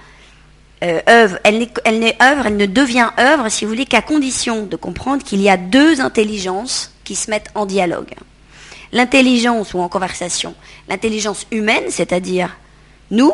euh, 0.83 0.99
œuvre, 1.09 1.39
elle 1.43 1.59
n'est 1.99 2.21
œuvre, 2.21 2.47
elle 2.47 2.57
ne 2.57 2.65
devient 2.65 3.09
œuvre, 3.19 3.49
si 3.49 3.65
vous 3.65 3.71
voulez, 3.71 3.85
qu'à 3.85 4.01
condition 4.01 4.65
de 4.65 4.75
comprendre 4.75 5.23
qu'il 5.23 5.41
y 5.41 5.49
a 5.49 5.57
deux 5.57 6.01
intelligences 6.01 6.93
qui 7.03 7.15
se 7.15 7.29
mettent 7.29 7.49
en 7.55 7.65
dialogue 7.65 8.13
l'intelligence 8.95 9.73
ou 9.73 9.79
en 9.79 9.89
conversation, 9.89 10.55
l'intelligence 10.87 11.45
humaine, 11.51 11.83
c'est-à-dire 11.89 12.55
nous, 13.11 13.33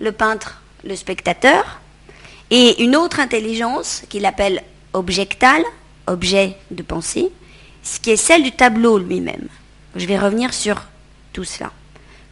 le 0.00 0.12
peintre, 0.12 0.62
le 0.82 0.96
spectateur, 0.96 1.80
et 2.50 2.82
une 2.82 2.96
autre 2.96 3.20
intelligence 3.20 4.02
qu'il 4.08 4.24
appelle 4.24 4.62
objectale, 4.92 5.62
objet 6.06 6.56
de 6.70 6.82
pensée, 6.82 7.30
ce 7.82 8.00
qui 8.00 8.10
est 8.10 8.16
celle 8.16 8.42
du 8.42 8.52
tableau 8.52 8.98
lui-même. 8.98 9.48
Je 9.94 10.06
vais 10.06 10.18
revenir 10.18 10.52
sur 10.52 10.82
tout 11.32 11.44
cela. 11.44 11.70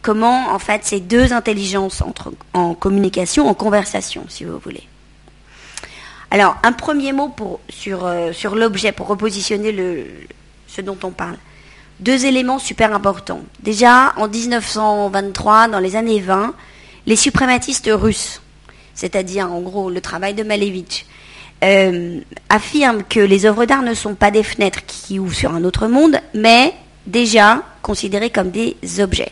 Comment, 0.01 0.53
en 0.53 0.59
fait, 0.59 0.85
ces 0.85 0.99
deux 0.99 1.33
intelligences 1.33 2.01
entrent 2.01 2.33
en 2.53 2.75
communication, 2.75 3.47
en 3.47 3.53
conversation, 3.53 4.25
si 4.29 4.43
vous 4.43 4.59
voulez. 4.59 4.83
Alors, 6.29 6.57
un 6.63 6.73
premier 6.73 7.11
mot 7.13 7.33
euh, 7.87 8.33
sur 8.33 8.55
l'objet, 8.55 8.91
pour 8.91 9.07
repositionner 9.07 10.05
ce 10.67 10.81
dont 10.81 10.97
on 11.03 11.11
parle 11.11 11.37
deux 11.99 12.25
éléments 12.25 12.59
super 12.59 12.93
importants. 12.93 13.41
Déjà, 13.61 14.13
en 14.17 14.27
1923, 14.27 15.69
dans 15.69 15.79
les 15.79 15.95
années 15.95 16.19
20, 16.19 16.53
les 17.05 17.15
suprématistes 17.15 17.89
russes, 17.91 18.41
c'est-à-dire 18.93 19.51
en 19.51 19.61
gros 19.61 19.89
le 19.89 20.01
travail 20.01 20.33
de 20.33 20.43
Malevich, 20.43 21.05
euh, 21.63 22.19
affirment 22.49 23.03
que 23.03 23.19
les 23.19 23.45
œuvres 23.45 23.65
d'art 23.65 23.81
ne 23.81 23.93
sont 23.93 24.15
pas 24.15 24.31
des 24.31 24.43
fenêtres 24.43 24.85
qui 24.85 25.19
ouvrent 25.19 25.35
sur 25.35 25.53
un 25.53 25.63
autre 25.63 25.87
monde, 25.87 26.19
mais 26.33 26.73
déjà 27.05 27.63
considérées 27.81 28.29
comme 28.29 28.51
des 28.51 28.75
objets. 28.99 29.31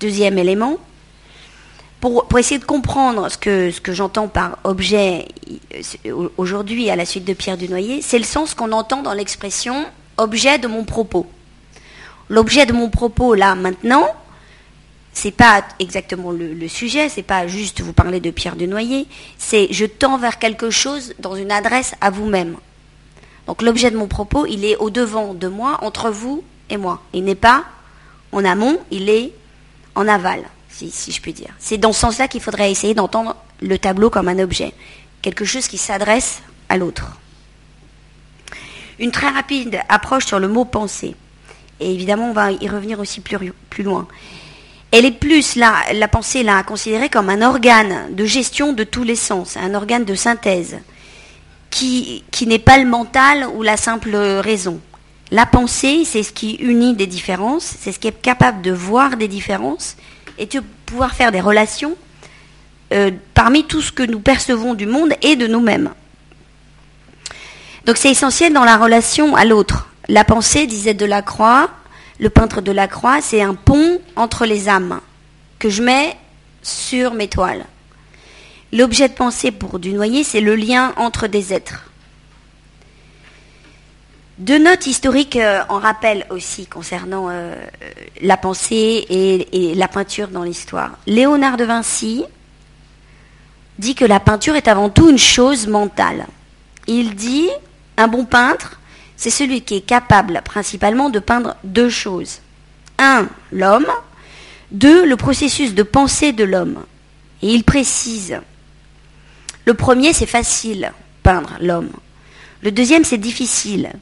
Deuxième 0.00 0.38
élément, 0.38 0.78
pour, 2.00 2.26
pour 2.26 2.38
essayer 2.38 2.58
de 2.58 2.64
comprendre 2.64 3.28
ce 3.30 3.38
que, 3.38 3.70
ce 3.70 3.80
que 3.80 3.92
j'entends 3.92 4.26
par 4.26 4.58
objet 4.64 5.28
euh, 6.06 6.28
aujourd'hui 6.36 6.90
à 6.90 6.96
la 6.96 7.04
suite 7.04 7.24
de 7.24 7.32
Pierre 7.32 7.56
Dunoyer, 7.56 8.02
c'est 8.02 8.18
le 8.18 8.24
sens 8.24 8.54
qu'on 8.54 8.72
entend 8.72 9.02
dans 9.02 9.12
l'expression 9.14 9.86
objet 10.16 10.58
de 10.58 10.66
mon 10.66 10.84
propos. 10.84 11.26
L'objet 12.28 12.66
de 12.66 12.72
mon 12.72 12.90
propos, 12.90 13.34
là, 13.34 13.54
maintenant, 13.54 14.06
c'est 15.12 15.30
pas 15.30 15.64
exactement 15.78 16.30
le, 16.30 16.54
le 16.54 16.68
sujet, 16.68 17.08
c'est 17.08 17.22
pas 17.22 17.46
juste 17.46 17.80
vous 17.80 17.92
parler 17.92 18.20
de 18.20 18.30
Pierre 18.30 18.56
de 18.56 18.66
Noyer, 18.66 19.06
c'est 19.38 19.68
je 19.70 19.84
tends 19.84 20.18
vers 20.18 20.38
quelque 20.38 20.70
chose 20.70 21.14
dans 21.18 21.34
une 21.34 21.52
adresse 21.52 21.94
à 22.00 22.10
vous-même. 22.10 22.56
Donc 23.46 23.62
l'objet 23.62 23.90
de 23.90 23.96
mon 23.96 24.08
propos, 24.08 24.46
il 24.46 24.64
est 24.64 24.76
au 24.76 24.90
devant 24.90 25.34
de 25.34 25.48
moi, 25.48 25.78
entre 25.82 26.10
vous 26.10 26.44
et 26.70 26.76
moi. 26.76 27.02
Il 27.12 27.24
n'est 27.24 27.34
pas 27.34 27.64
en 28.30 28.44
amont, 28.44 28.78
il 28.90 29.08
est 29.08 29.32
en 29.94 30.08
aval, 30.08 30.42
si, 30.70 30.90
je 31.12 31.20
puis 31.20 31.32
dire. 31.32 31.52
C'est 31.58 31.78
dans 31.78 31.92
ce 31.92 32.00
sens-là 32.00 32.28
qu'il 32.28 32.40
faudrait 32.40 32.70
essayer 32.70 32.94
d'entendre 32.94 33.36
le 33.60 33.78
tableau 33.78 34.10
comme 34.10 34.28
un 34.28 34.38
objet, 34.38 34.72
quelque 35.20 35.44
chose 35.44 35.68
qui 35.68 35.78
s'adresse 35.78 36.42
à 36.68 36.76
l'autre. 36.76 37.06
Une 38.98 39.10
très 39.10 39.28
rapide 39.28 39.80
approche 39.88 40.26
sur 40.26 40.38
le 40.38 40.48
mot 40.48 40.64
penser. 40.64 41.14
Et 41.80 41.92
évidemment, 41.92 42.30
on 42.30 42.32
va 42.32 42.52
y 42.52 42.68
revenir 42.68 43.00
aussi 43.00 43.20
plus 43.20 43.82
loin. 43.82 44.06
Elle 44.92 45.06
est 45.06 45.10
plus, 45.10 45.56
la, 45.56 45.74
la 45.94 46.06
pensée 46.06 46.42
là, 46.42 46.62
considérée 46.62 47.08
comme 47.08 47.30
un 47.30 47.40
organe 47.40 48.14
de 48.14 48.26
gestion 48.26 48.74
de 48.74 48.84
tous 48.84 49.04
les 49.04 49.16
sens, 49.16 49.56
un 49.56 49.74
organe 49.74 50.04
de 50.04 50.14
synthèse, 50.14 50.76
qui, 51.70 52.22
qui 52.30 52.46
n'est 52.46 52.58
pas 52.58 52.76
le 52.76 52.84
mental 52.84 53.46
ou 53.54 53.62
la 53.62 53.78
simple 53.78 54.14
raison. 54.14 54.80
La 55.30 55.46
pensée, 55.46 56.04
c'est 56.04 56.22
ce 56.22 56.32
qui 56.32 56.56
unit 56.56 56.94
des 56.94 57.06
différences, 57.06 57.74
c'est 57.80 57.90
ce 57.90 57.98
qui 57.98 58.08
est 58.08 58.20
capable 58.20 58.60
de 58.60 58.70
voir 58.70 59.16
des 59.16 59.28
différences 59.28 59.96
et 60.38 60.44
de 60.44 60.62
pouvoir 60.84 61.14
faire 61.14 61.32
des 61.32 61.40
relations 61.40 61.96
euh, 62.92 63.10
parmi 63.32 63.64
tout 63.64 63.80
ce 63.80 63.92
que 63.92 64.02
nous 64.02 64.20
percevons 64.20 64.74
du 64.74 64.84
monde 64.84 65.14
et 65.22 65.36
de 65.36 65.46
nous-mêmes. 65.46 65.88
Donc 67.86 67.96
c'est 67.96 68.10
essentiel 68.10 68.52
dans 68.52 68.64
la 68.64 68.76
relation 68.76 69.34
à 69.34 69.46
l'autre. 69.46 69.88
La 70.08 70.24
pensée, 70.24 70.66
disait 70.66 70.92
Delacroix, 70.92 71.70
le 72.22 72.30
peintre 72.30 72.60
Delacroix, 72.60 73.20
c'est 73.20 73.42
un 73.42 73.54
pont 73.54 74.00
entre 74.14 74.46
les 74.46 74.68
âmes 74.68 75.00
que 75.58 75.68
je 75.68 75.82
mets 75.82 76.16
sur 76.62 77.14
mes 77.14 77.26
toiles. 77.26 77.66
L'objet 78.72 79.08
de 79.08 79.14
pensée 79.14 79.50
pour 79.50 79.80
Dunoyer, 79.80 80.22
c'est 80.22 80.40
le 80.40 80.54
lien 80.54 80.94
entre 80.96 81.26
des 81.26 81.52
êtres. 81.52 81.90
Deux 84.38 84.60
notes 84.60 84.86
historiques 84.86 85.34
euh, 85.34 85.62
en 85.68 85.80
rappel 85.80 86.24
aussi 86.30 86.66
concernant 86.66 87.26
euh, 87.28 87.56
la 88.20 88.36
pensée 88.36 89.04
et, 89.10 89.74
la 89.74 89.88
peinture 89.88 90.28
dans 90.28 90.44
l'histoire. 90.44 90.92
Léonard 91.08 91.56
de 91.56 91.64
Vinci 91.64 92.24
dit 93.80 93.96
que 93.96 94.04
la 94.04 94.20
peinture 94.20 94.54
est 94.54 94.68
avant 94.68 94.90
tout 94.90 95.10
une 95.10 95.18
chose 95.18 95.66
mentale. 95.66 96.26
Il 96.86 97.16
dit 97.16 97.50
un 97.96 98.06
bon 98.06 98.24
peintre, 98.24 98.78
c'est 99.22 99.30
celui 99.30 99.60
qui 99.60 99.76
est 99.76 99.86
capable 99.86 100.42
principalement 100.44 101.08
de 101.08 101.20
peindre 101.20 101.54
deux 101.62 101.88
choses. 101.88 102.40
Un, 102.98 103.28
l'homme. 103.52 103.86
Deux, 104.72 105.06
le 105.06 105.14
processus 105.14 105.74
de 105.74 105.84
pensée 105.84 106.32
de 106.32 106.42
l'homme. 106.42 106.82
Et 107.40 107.54
il 107.54 107.62
précise, 107.62 108.40
le 109.64 109.74
premier, 109.74 110.12
c'est 110.12 110.26
facile, 110.26 110.92
peindre 111.22 111.52
l'homme. 111.60 111.90
Le 112.62 112.72
deuxième, 112.72 113.04
c'est 113.04 113.16
difficile, 113.16 113.92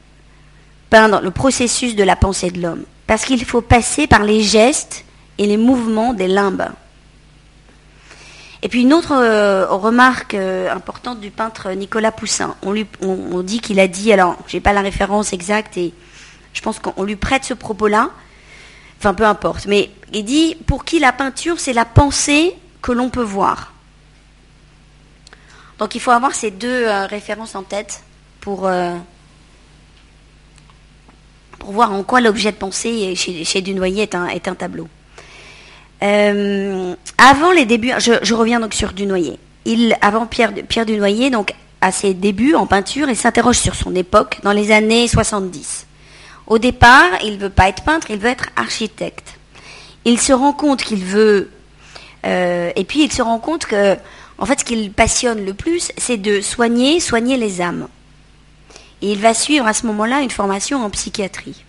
peindre 0.89 1.21
le 1.21 1.29
processus 1.29 1.95
de 1.95 2.03
la 2.03 2.15
pensée 2.15 2.49
de 2.49 2.59
l'homme. 2.59 2.85
Parce 3.05 3.23
qu'il 3.23 3.45
faut 3.45 3.61
passer 3.61 4.07
par 4.07 4.23
les 4.23 4.41
gestes 4.41 5.05
et 5.37 5.45
les 5.45 5.57
mouvements 5.57 6.15
des 6.15 6.27
limbes. 6.27 6.71
Et 8.63 8.69
puis 8.69 8.81
une 8.81 8.93
autre 8.93 9.13
euh, 9.13 9.65
remarque 9.67 10.35
euh, 10.35 10.71
importante 10.71 11.19
du 11.19 11.31
peintre 11.31 11.71
Nicolas 11.71 12.11
Poussin. 12.11 12.55
On, 12.61 13.41
dit 13.41 13.59
qu'il 13.59 13.79
a 13.79 13.87
dit, 13.87 14.13
alors 14.13 14.37
j'ai 14.47 14.59
pas 14.59 14.73
la 14.73 14.81
référence 14.81 15.33
exacte 15.33 15.77
et 15.77 15.93
je 16.53 16.61
pense 16.61 16.79
qu'on 16.79 17.03
lui 17.03 17.15
prête 17.15 17.43
ce 17.43 17.55
propos-là. 17.55 18.11
Enfin 18.99 19.15
peu 19.15 19.25
importe, 19.25 19.65
mais 19.65 19.89
il 20.13 20.23
dit 20.23 20.55
pour 20.67 20.85
qui 20.85 20.99
la 20.99 21.11
peinture 21.11 21.59
c'est 21.59 21.73
la 21.73 21.85
pensée 21.85 22.55
que 22.83 22.91
l'on 22.91 23.09
peut 23.09 23.23
voir. 23.23 23.73
Donc 25.79 25.95
il 25.95 26.01
faut 26.01 26.11
avoir 26.11 26.35
ces 26.35 26.51
deux 26.51 26.85
euh, 26.85 27.07
références 27.07 27.55
en 27.55 27.63
tête 27.63 28.03
pour 28.41 28.69
pour 31.57 31.71
voir 31.71 31.91
en 31.93 32.03
quoi 32.03 32.21
l'objet 32.21 32.51
de 32.51 32.57
pensée 32.57 33.15
chez, 33.15 33.43
chez 33.43 33.61
Dunoyer 33.61 34.03
est 34.03 34.15
un, 34.15 34.27
est 34.27 34.47
un 34.47 34.55
tableau. 34.55 34.87
Euh, 36.03 36.95
avant 37.17 37.51
les 37.51 37.65
débuts, 37.65 37.91
je, 37.99 38.33
reviens 38.33 38.59
donc 38.59 38.73
sur 38.73 38.93
Dunoyer. 38.93 39.37
Il, 39.65 39.95
avant 40.01 40.25
Pierre, 40.25 40.53
Pierre 40.67 40.85
Dunoyer, 40.85 41.29
donc 41.29 41.53
à 41.81 41.91
ses 41.91 42.13
débuts 42.13 42.55
en 42.55 42.65
peinture, 42.65 43.09
il 43.09 43.15
s'interroge 43.15 43.57
sur 43.57 43.75
son 43.75 43.95
époque 43.95 44.39
dans 44.43 44.51
les 44.51 44.71
années 44.71 45.07
70. 45.07 45.85
Au 46.47 46.57
départ, 46.57 47.09
il 47.23 47.33
ne 47.33 47.37
veut 47.37 47.49
pas 47.49 47.69
être 47.69 47.83
peintre, 47.83 48.09
il 48.09 48.17
veut 48.17 48.29
être 48.29 48.47
architecte. 48.55 49.37
Il 50.05 50.19
se 50.19 50.33
rend 50.33 50.53
compte 50.53 50.83
qu'il 50.83 51.03
veut, 51.03 51.51
euh, 52.25 52.71
et 52.75 52.83
puis 52.83 53.03
il 53.03 53.11
se 53.11 53.21
rend 53.21 53.39
compte 53.39 53.65
que, 53.65 53.95
en 54.39 54.45
fait, 54.45 54.59
ce 54.59 54.65
qui 54.65 54.83
le 54.83 54.91
passionne 54.91 55.45
le 55.45 55.53
plus, 55.53 55.91
c'est 55.97 56.17
de 56.17 56.41
soigner, 56.41 56.99
soigner 56.99 57.37
les 57.37 57.61
âmes. 57.61 57.87
Et 59.03 59.11
il 59.11 59.19
va 59.19 59.35
suivre 59.35 59.67
à 59.67 59.73
ce 59.73 59.85
moment-là 59.87 60.21
une 60.21 60.31
formation 60.31 60.83
en 60.83 60.89
psychiatrie 60.89 61.63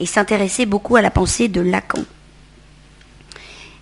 et 0.00 0.06
s'intéresser 0.06 0.66
beaucoup 0.66 0.96
à 0.96 1.02
la 1.02 1.10
pensée 1.10 1.48
de 1.48 1.60
Lacan 1.60 2.04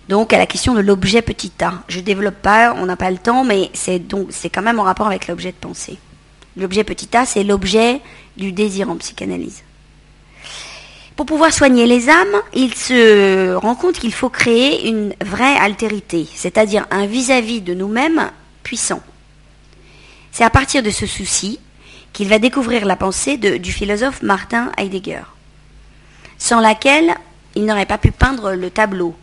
donc 0.09 0.33
à 0.33 0.37
la 0.37 0.45
question 0.45 0.73
de 0.73 0.81
l'objet 0.81 1.21
petit 1.21 1.51
a. 1.61 1.73
Je 1.87 1.99
ne 1.99 2.03
développe 2.03 2.41
pas, 2.41 2.73
on 2.77 2.85
n'a 2.85 2.95
pas 2.95 3.11
le 3.11 3.17
temps, 3.17 3.43
mais 3.43 3.69
c'est 3.73 3.99
donc 3.99 4.27
c'est 4.31 4.49
quand 4.49 4.61
même 4.61 4.79
en 4.79 4.83
rapport 4.83 5.07
avec 5.07 5.27
l'objet 5.27 5.51
de 5.51 5.57
pensée. 5.57 5.97
L'objet 6.57 6.83
petit 6.83 7.15
a, 7.15 7.25
c'est 7.25 7.43
l'objet 7.43 8.01
du 8.37 8.51
désir 8.51 8.89
en 8.89 8.97
psychanalyse. 8.97 9.63
Pour 11.15 11.25
pouvoir 11.25 11.53
soigner 11.53 11.85
les 11.85 12.09
âmes, 12.09 12.41
il 12.53 12.73
se 12.73 13.53
rend 13.53 13.75
compte 13.75 13.99
qu'il 13.99 14.13
faut 14.13 14.29
créer 14.29 14.87
une 14.87 15.13
vraie 15.23 15.57
altérité, 15.57 16.27
c'est-à-dire 16.33 16.87
un 16.91 17.05
vis-à-vis 17.05 17.61
de 17.61 17.73
nous-mêmes 17.73 18.31
puissant. 18.63 19.01
C'est 20.31 20.43
à 20.43 20.49
partir 20.49 20.81
de 20.81 20.89
ce 20.89 21.05
souci 21.05 21.59
qu'il 22.13 22.29
va 22.29 22.39
découvrir 22.39 22.85
la 22.85 22.95
pensée 22.95 23.37
du 23.37 23.71
philosophe 23.71 24.21
Martin 24.23 24.71
Heidegger, 24.77 25.21
sans 26.37 26.59
laquelle 26.59 27.13
il 27.55 27.65
n'aurait 27.65 27.85
pas 27.85 27.99
pu 27.99 28.11
peindre 28.11 28.53
le 28.53 28.71
tableau 28.71 29.15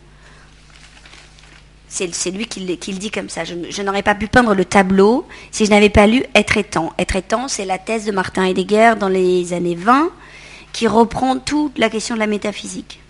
c'est 1.91 2.31
lui 2.31 2.47
qui, 2.47 2.61
le 2.61 2.97
dit 2.97 3.11
comme 3.11 3.27
ça. 3.27 3.43
Je, 3.43 3.81
n'aurais 3.81 4.01
pas 4.01 4.15
pu 4.15 4.27
peindre 4.27 4.55
le 4.55 4.63
tableau 4.63 5.27
si 5.51 5.65
je 5.65 5.71
n'avais 5.71 5.89
pas 5.89 6.07
lu 6.07 6.23
Être 6.33 6.57
étant. 6.57 6.93
Être 6.97 7.17
étant, 7.17 7.49
c'est 7.49 7.65
la 7.65 7.77
thèse 7.77 8.05
de 8.05 8.13
Martin 8.13 8.45
Heidegger 8.45 8.93
dans 8.97 9.09
les 9.09 9.51
années 9.51 9.75
20 9.75 10.09
qui 10.71 10.87
reprend 10.87 11.37
toute 11.37 11.77
la 11.77 11.89
question 11.89 12.15
de 12.15 12.21
la 12.21 12.27
métaphysique. 12.27 13.01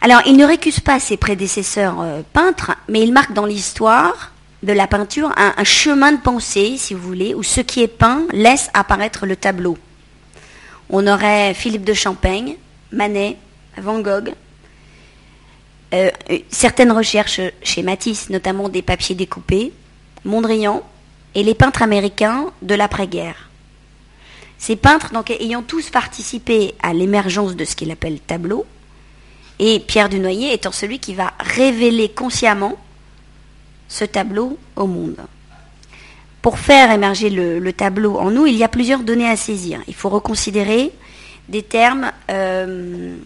Alors, 0.00 0.22
il 0.26 0.36
ne 0.36 0.44
récuse 0.46 0.78
pas 0.78 1.00
ses 1.00 1.16
prédécesseurs 1.16 2.00
euh, 2.00 2.22
peintres, 2.32 2.70
mais 2.88 3.00
il 3.00 3.12
marque 3.12 3.32
dans 3.32 3.46
l'histoire 3.46 4.32
de 4.62 4.72
la 4.72 4.86
peinture 4.86 5.32
un, 5.36 5.54
un, 5.56 5.64
chemin 5.64 6.12
de 6.12 6.20
pensée, 6.20 6.76
si 6.76 6.94
vous 6.94 7.02
voulez, 7.02 7.34
où 7.34 7.42
ce 7.42 7.60
qui 7.60 7.82
est 7.82 7.88
peint 7.88 8.22
laisse 8.32 8.70
apparaître 8.72 9.26
le 9.26 9.34
tableau. 9.34 9.76
On 10.90 11.08
aurait 11.08 11.54
Philippe 11.54 11.84
de 11.84 11.94
Champaigne, 11.94 12.54
Manet, 12.92 13.36
Van 13.76 13.98
Gogh, 13.98 14.32
euh, 15.94 16.10
certaines 16.50 16.92
recherches 16.92 17.40
chez 17.62 17.82
Matisse, 17.82 18.30
notamment 18.30 18.68
des 18.68 18.82
papiers 18.82 19.14
découpés, 19.14 19.72
Mondrian 20.24 20.82
et 21.34 21.42
les 21.42 21.54
peintres 21.54 21.82
américains 21.82 22.46
de 22.62 22.74
l'après-guerre. 22.74 23.48
Ces 24.58 24.76
peintres, 24.76 25.12
ayant 25.40 25.62
tous 25.62 25.90
participé 25.90 26.74
à 26.82 26.92
l'émergence 26.92 27.54
de 27.54 27.64
ce 27.64 27.76
qu'il 27.76 27.90
appelle 27.90 28.18
tableau, 28.18 28.66
et 29.60 29.80
Pierre 29.80 30.08
Dunoyer 30.08 30.52
étant 30.52 30.72
celui 30.72 30.98
qui 30.98 31.14
va 31.14 31.32
révéler 31.38 32.08
consciemment 32.08 32.76
ce 33.88 34.04
tableau 34.04 34.58
au 34.76 34.86
monde. 34.86 35.16
Pour 36.42 36.58
faire 36.58 36.92
émerger 36.92 37.30
le, 37.30 37.72
tableau 37.72 38.16
en 38.16 38.30
nous, 38.30 38.46
il 38.46 38.54
y 38.54 38.62
a 38.62 38.68
plusieurs 38.68 39.00
données 39.00 39.28
à 39.28 39.36
saisir. 39.36 39.80
Il 39.88 39.94
faut 39.94 40.08
reconsidérer 40.08 40.92
des 41.48 41.62
termes 41.62 42.12
euh, 42.30 43.16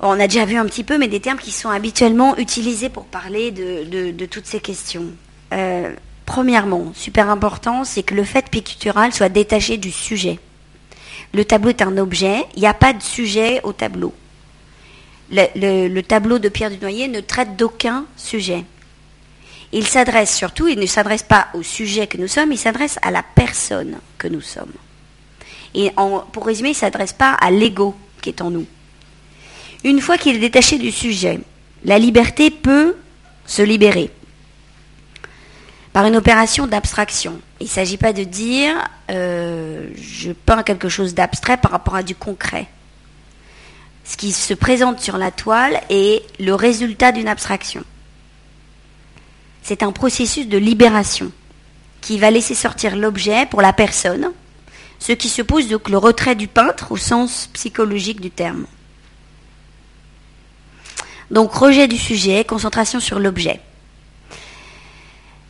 on 0.00 0.20
a 0.20 0.26
déjà 0.26 0.44
vu 0.44 0.56
un 0.56 0.66
petit 0.66 0.84
peu, 0.84 0.98
mais 0.98 1.08
des 1.08 1.20
termes 1.20 1.38
qui 1.38 1.52
sont 1.52 1.70
habituellement 1.70 2.36
utilisés 2.36 2.88
pour 2.88 3.04
parler 3.04 3.50
de, 3.50 4.26
toutes 4.26 4.46
ces 4.46 4.60
questions. 4.60 5.06
Euh, 5.52 5.92
premièrement, 6.26 6.92
super 6.94 7.30
important, 7.30 7.84
c'est 7.84 8.02
que 8.02 8.14
le 8.14 8.24
fait 8.24 8.50
pictural 8.50 9.12
soit 9.12 9.28
détaché 9.28 9.78
du 9.78 9.90
sujet. 9.90 10.38
Le 11.32 11.44
tableau 11.44 11.70
est 11.70 11.82
un 11.82 11.96
objet, 11.96 12.44
il 12.56 12.60
n'y 12.60 12.66
a 12.66 12.74
pas 12.74 12.92
de 12.92 13.02
sujet 13.02 13.60
au 13.62 13.72
tableau. 13.72 14.12
Le, 15.30 16.00
tableau 16.02 16.38
de 16.38 16.48
Pierre 16.48 16.70
Dunoyer 16.70 17.08
ne 17.08 17.20
traite 17.20 17.56
d'aucun 17.56 18.04
sujet. 18.16 18.64
Il 19.72 19.86
s'adresse 19.86 20.34
surtout, 20.34 20.68
il 20.68 20.78
ne 20.78 20.86
s'adresse 20.86 21.24
pas 21.24 21.48
au 21.54 21.62
sujet 21.62 22.06
que 22.06 22.18
nous 22.18 22.28
sommes, 22.28 22.52
il 22.52 22.58
s'adresse 22.58 22.98
à 23.02 23.10
la 23.10 23.22
personne 23.22 23.98
que 24.18 24.28
nous 24.28 24.40
sommes. 24.40 24.72
Et 25.74 25.90
pour 26.32 26.46
résumer, 26.46 26.68
il 26.68 26.72
ne 26.72 26.76
s'adresse 26.76 27.12
pas 27.12 27.32
à 27.32 27.50
l'ego 27.50 27.94
qui 28.22 28.28
est 28.28 28.40
en 28.40 28.50
nous. 28.50 28.66
Une 29.84 30.00
fois 30.00 30.18
qu'il 30.18 30.36
est 30.36 30.40
détaché 30.40 30.78
du 30.78 30.90
sujet, 30.90 31.40
la 31.84 31.98
liberté 31.98 32.50
peut 32.50 32.96
se 33.46 33.62
libérer 33.62 34.10
par 35.92 36.04
une 36.04 36.16
opération 36.16 36.66
d'abstraction. 36.66 37.40
Il 37.58 37.64
ne 37.64 37.70
s'agit 37.70 37.96
pas 37.96 38.12
de 38.12 38.24
dire 38.24 38.74
euh, 39.10 39.88
je 39.96 40.32
peins 40.32 40.62
quelque 40.62 40.90
chose 40.90 41.14
d'abstrait 41.14 41.56
par 41.56 41.70
rapport 41.70 41.94
à 41.94 42.02
du 42.02 42.14
concret. 42.14 42.66
Ce 44.04 44.16
qui 44.16 44.32
se 44.32 44.52
présente 44.52 45.00
sur 45.00 45.16
la 45.16 45.30
toile 45.30 45.80
est 45.88 46.22
le 46.38 46.54
résultat 46.54 47.12
d'une 47.12 47.28
abstraction. 47.28 47.82
C'est 49.62 49.82
un 49.82 49.90
processus 49.90 50.46
de 50.48 50.58
libération 50.58 51.32
qui 52.00 52.18
va 52.18 52.30
laisser 52.30 52.54
sortir 52.54 52.94
l'objet 52.94 53.46
pour 53.46 53.62
la 53.62 53.72
personne, 53.72 54.30
ce 54.98 55.12
qui 55.12 55.28
suppose 55.28 55.68
donc 55.68 55.88
le 55.88 55.98
retrait 55.98 56.34
du 56.34 56.46
peintre 56.46 56.92
au 56.92 56.96
sens 56.96 57.48
psychologique 57.54 58.20
du 58.20 58.30
terme. 58.30 58.66
Donc 61.30 61.52
rejet 61.52 61.88
du 61.88 61.96
sujet, 61.96 62.44
concentration 62.44 63.00
sur 63.00 63.18
l'objet. 63.18 63.60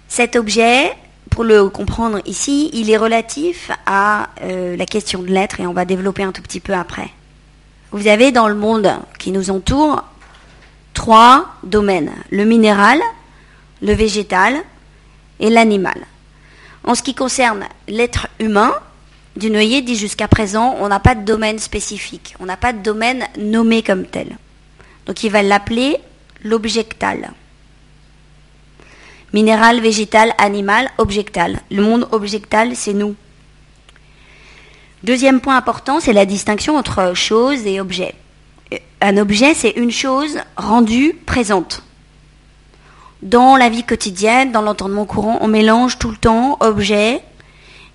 Cet 0.08 0.36
objet, 0.36 0.92
pour 1.30 1.44
le 1.44 1.68
comprendre 1.68 2.20
ici, 2.24 2.70
il 2.72 2.90
est 2.90 2.96
relatif 2.96 3.70
à 3.84 4.30
euh, 4.42 4.76
la 4.76 4.86
question 4.86 5.22
de 5.22 5.28
l'être 5.28 5.60
et 5.60 5.66
on 5.66 5.72
va 5.72 5.84
développer 5.84 6.22
un 6.22 6.32
tout 6.32 6.42
petit 6.42 6.60
peu 6.60 6.72
après. 6.72 7.10
vous 7.92 8.08
avez 8.08 8.32
dans 8.32 8.48
le 8.48 8.54
monde 8.54 8.90
qui 9.18 9.32
nous 9.32 9.50
entoure 9.50 10.04
trois 10.94 11.54
domaines. 11.62 12.12
Le 12.30 12.44
minéral, 12.44 12.98
le 13.82 13.92
végétal 13.92 14.56
et 15.40 15.50
l'animal. 15.50 16.06
En 16.84 16.94
ce 16.94 17.02
qui 17.02 17.14
concerne 17.14 17.64
l'être 17.88 18.28
humain, 18.38 18.72
Dunoyer 19.36 19.82
dit 19.82 19.96
jusqu'à 19.96 20.28
présent, 20.28 20.76
on 20.80 20.88
n'a 20.88 21.00
pas 21.00 21.14
de 21.14 21.22
domaine 21.22 21.58
spécifique, 21.58 22.34
on 22.40 22.46
n'a 22.46 22.56
pas 22.56 22.72
de 22.72 22.78
domaine 22.78 23.26
nommé 23.36 23.82
comme 23.82 24.06
tel. 24.06 24.38
Donc 25.06 25.22
il 25.22 25.30
va 25.30 25.42
l'appeler 25.42 25.98
l'objectal. 26.42 27.30
Minéral, 29.32 29.80
végétal, 29.80 30.32
animal, 30.38 30.90
objectal. 30.98 31.60
Le 31.70 31.82
monde 31.82 32.08
objectal, 32.12 32.74
c'est 32.74 32.92
nous. 32.92 33.14
Deuxième 35.02 35.40
point 35.40 35.56
important, 35.56 36.00
c'est 36.00 36.12
la 36.12 36.26
distinction 36.26 36.76
entre 36.76 37.14
chose 37.14 37.66
et 37.66 37.80
objet. 37.80 38.14
Un 39.00 39.16
objet, 39.18 39.54
c'est 39.54 39.70
une 39.70 39.90
chose 39.90 40.38
rendue 40.56 41.14
présente. 41.26 41.82
Dans 43.22 43.56
la 43.56 43.68
vie 43.68 43.84
quotidienne, 43.84 44.52
dans 44.52 44.62
l'entendement 44.62 45.04
courant, 45.04 45.38
on 45.40 45.48
mélange 45.48 45.98
tout 45.98 46.10
le 46.10 46.16
temps 46.16 46.56
objet 46.60 47.22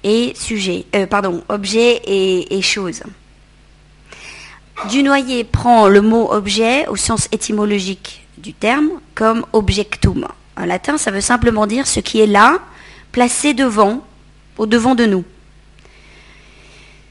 et 0.03 0.33
sujet, 0.35 0.85
euh, 0.95 1.05
pardon, 1.05 1.43
et 1.73 2.61
chose. 2.61 3.03
Dunoyer 4.89 5.43
prend 5.43 5.87
le 5.87 6.01
mot 6.01 6.31
objet 6.31 6.87
au 6.87 6.95
sens 6.95 7.27
étymologique 7.31 8.27
du 8.37 8.53
terme 8.53 8.89
comme 9.13 9.45
objectum. 9.53 10.27
En 10.57 10.65
latin, 10.65 10.97
ça 10.97 11.11
veut 11.11 11.21
simplement 11.21 11.67
dire 11.67 11.87
ce 11.87 11.99
qui 11.99 12.19
est 12.19 12.27
là, 12.27 12.59
placé 13.11 13.53
devant, 13.53 14.03
au 14.57 14.65
devant 14.65 14.95
de 14.95 15.05
nous. 15.05 15.23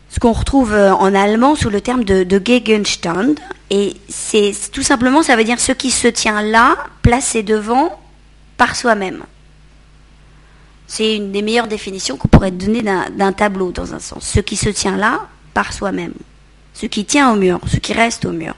Ce 0.08 0.18
qu'on 0.18 0.32
retrouve 0.32 0.72
euh, 0.72 0.92
en 0.92 1.14
allemand 1.14 1.54
sous 1.54 1.70
le 1.70 1.80
terme 1.80 2.02
de, 2.02 2.24
de 2.24 2.42
Gegenstand, 2.44 3.38
et 3.70 3.94
c'est 4.08 4.52
tout 4.72 4.82
simplement, 4.82 5.22
ça 5.22 5.36
veut 5.36 5.44
dire 5.44 5.60
ce 5.60 5.70
qui 5.70 5.92
se 5.92 6.08
tient 6.08 6.42
là, 6.42 6.76
placé 7.02 7.44
devant, 7.44 7.96
par 8.56 8.74
soi-même. 8.74 9.22
C'est 10.88 11.16
une 11.16 11.30
des 11.30 11.42
meilleures 11.42 11.68
définitions 11.68 12.16
qu'on 12.16 12.26
pourrait 12.26 12.50
donner 12.50 12.82
d'un 12.82 13.32
tableau, 13.32 13.70
dans 13.70 13.94
un 13.94 14.00
sens. 14.00 14.24
Ce 14.24 14.40
qui 14.40 14.56
se 14.56 14.68
tient 14.68 14.96
là, 14.96 15.28
par 15.54 15.72
soi-même. 15.72 16.14
Ce 16.80 16.86
qui 16.86 17.04
tient 17.04 17.30
au 17.30 17.36
mur, 17.36 17.60
ce 17.66 17.76
qui 17.76 17.92
reste 17.92 18.24
au 18.24 18.30
mur. 18.30 18.54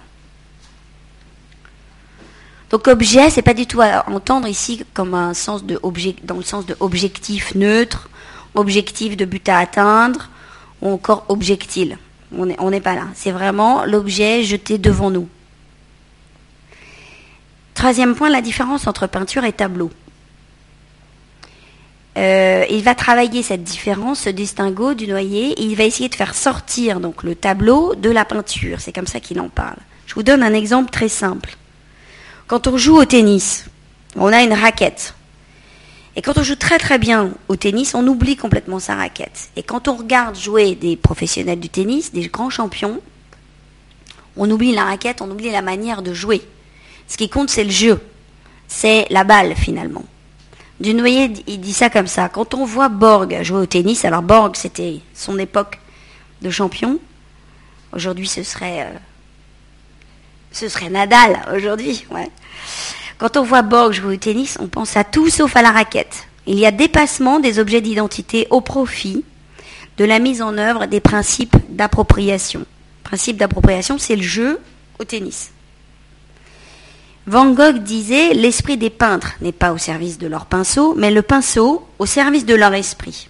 Donc 2.70 2.86
objet, 2.86 3.30
c'est 3.30 3.42
pas 3.42 3.52
du 3.52 3.66
tout 3.66 3.80
à 3.80 4.08
entendre 4.08 4.46
ici 4.46 4.84
comme 4.94 5.14
un 5.14 5.34
sens 5.34 5.64
de 5.64 5.80
objet, 5.82 6.14
dans 6.22 6.36
le 6.36 6.42
sens 6.42 6.64
de 6.64 6.76
objectif 6.78 7.56
neutre, 7.56 8.08
objectif 8.54 9.16
de 9.16 9.24
but 9.24 9.48
à 9.48 9.58
atteindre, 9.58 10.28
ou 10.80 10.92
encore 10.92 11.24
objectile. 11.28 11.98
On 12.36 12.70
n'est 12.70 12.80
pas 12.80 12.94
là. 12.94 13.08
C'est 13.14 13.32
vraiment 13.32 13.84
l'objet 13.84 14.44
jeté 14.44 14.78
devant 14.78 15.10
nous. 15.10 15.28
Troisième 17.74 18.14
point, 18.14 18.30
la 18.30 18.40
différence 18.40 18.86
entre 18.86 19.08
peinture 19.08 19.44
et 19.44 19.52
tableau. 19.52 19.90
Euh, 22.18 22.64
il 22.68 22.82
va 22.82 22.94
travailler 22.94 23.42
cette 23.42 23.64
différence, 23.64 24.20
ce 24.20 24.30
distinguo 24.30 24.94
du 24.94 25.06
noyer, 25.06 25.52
et 25.52 25.62
il 25.62 25.76
va 25.76 25.84
essayer 25.84 26.08
de 26.08 26.14
faire 26.14 26.34
sortir 26.34 27.00
donc 27.00 27.22
le 27.22 27.34
tableau 27.34 27.94
de 27.94 28.10
la 28.10 28.24
peinture. 28.24 28.80
C'est 28.80 28.92
comme 28.92 29.06
ça 29.06 29.20
qu'il 29.20 29.40
en 29.40 29.48
parle. 29.48 29.78
Je 30.06 30.14
vous 30.14 30.22
donne 30.22 30.42
un 30.42 30.52
exemple 30.52 30.90
très 30.90 31.08
simple. 31.08 31.56
Quand 32.46 32.66
on 32.66 32.76
joue 32.76 32.96
au 32.96 33.04
tennis, 33.06 33.64
on 34.16 34.32
a 34.32 34.42
une 34.42 34.52
raquette. 34.52 35.14
Et 36.14 36.20
quand 36.20 36.36
on 36.36 36.42
joue 36.42 36.56
très 36.56 36.78
très 36.78 36.98
bien 36.98 37.30
au 37.48 37.56
tennis, 37.56 37.94
on 37.94 38.06
oublie 38.06 38.36
complètement 38.36 38.78
sa 38.78 38.94
raquette. 38.94 39.48
Et 39.56 39.62
quand 39.62 39.88
on 39.88 39.94
regarde 39.94 40.36
jouer 40.36 40.74
des 40.74 40.96
professionnels 40.96 41.60
du 41.60 41.70
tennis, 41.70 42.12
des 42.12 42.28
grands 42.28 42.50
champions, 42.50 43.00
on 44.36 44.50
oublie 44.50 44.74
la 44.74 44.84
raquette, 44.84 45.22
on 45.22 45.30
oublie 45.30 45.50
la 45.50 45.62
manière 45.62 46.02
de 46.02 46.12
jouer. 46.12 46.42
Ce 47.08 47.16
qui 47.16 47.30
compte, 47.30 47.48
c'est 47.48 47.64
le 47.64 47.70
jeu. 47.70 48.00
C'est 48.68 49.06
la 49.08 49.24
balle 49.24 49.54
finalement. 49.54 50.04
Dunoyer, 50.82 51.32
il 51.46 51.60
dit 51.60 51.72
ça 51.72 51.90
comme 51.90 52.08
ça. 52.08 52.28
Quand 52.28 52.54
on 52.54 52.64
voit 52.64 52.88
Borg 52.88 53.40
jouer 53.42 53.60
au 53.60 53.66
tennis, 53.66 54.04
alors 54.04 54.22
Borg, 54.22 54.56
c'était 54.56 54.98
son 55.14 55.38
époque 55.38 55.78
de 56.42 56.50
champion. 56.50 56.98
Aujourd'hui, 57.92 58.26
ce 58.26 58.42
serait, 58.42 58.88
euh, 60.60 60.88
Nadal. 60.90 61.40
Aujourd'hui. 61.54 62.04
Quand 63.16 63.36
on 63.36 63.44
voit 63.44 63.62
Borg 63.62 63.92
jouer 63.92 64.16
au 64.16 64.18
tennis, 64.18 64.58
on 64.60 64.66
pense 64.66 64.96
à 64.96 65.04
tout 65.04 65.30
sauf 65.30 65.54
à 65.54 65.62
la 65.62 65.70
raquette. 65.70 66.26
Il 66.46 66.58
y 66.58 66.66
a 66.66 66.72
dépassement 66.72 67.38
des 67.38 67.60
objets 67.60 67.80
d'identité 67.80 68.48
au 68.50 68.60
profit 68.60 69.24
de 69.98 70.04
la 70.04 70.18
mise 70.18 70.42
en 70.42 70.58
œuvre 70.58 70.86
des 70.86 71.00
principes 71.00 71.56
d'appropriation. 71.68 72.66
Principe 73.04 73.36
d'appropriation, 73.36 73.98
c'est 73.98 74.16
le 74.16 74.22
jeu 74.22 74.58
au 74.98 75.04
tennis. 75.04 75.52
Van 77.26 77.52
Gogh 77.52 77.78
disait 77.78 78.34
L'esprit 78.34 78.76
des 78.76 78.90
peintres 78.90 79.34
n'est 79.40 79.52
pas 79.52 79.72
au 79.72 79.78
service 79.78 80.18
de 80.18 80.26
leur 80.26 80.46
pinceau, 80.46 80.94
mais 80.96 81.10
le 81.10 81.22
pinceau 81.22 81.86
au 81.98 82.06
service 82.06 82.44
de 82.44 82.54
leur 82.54 82.74
esprit. 82.74 83.28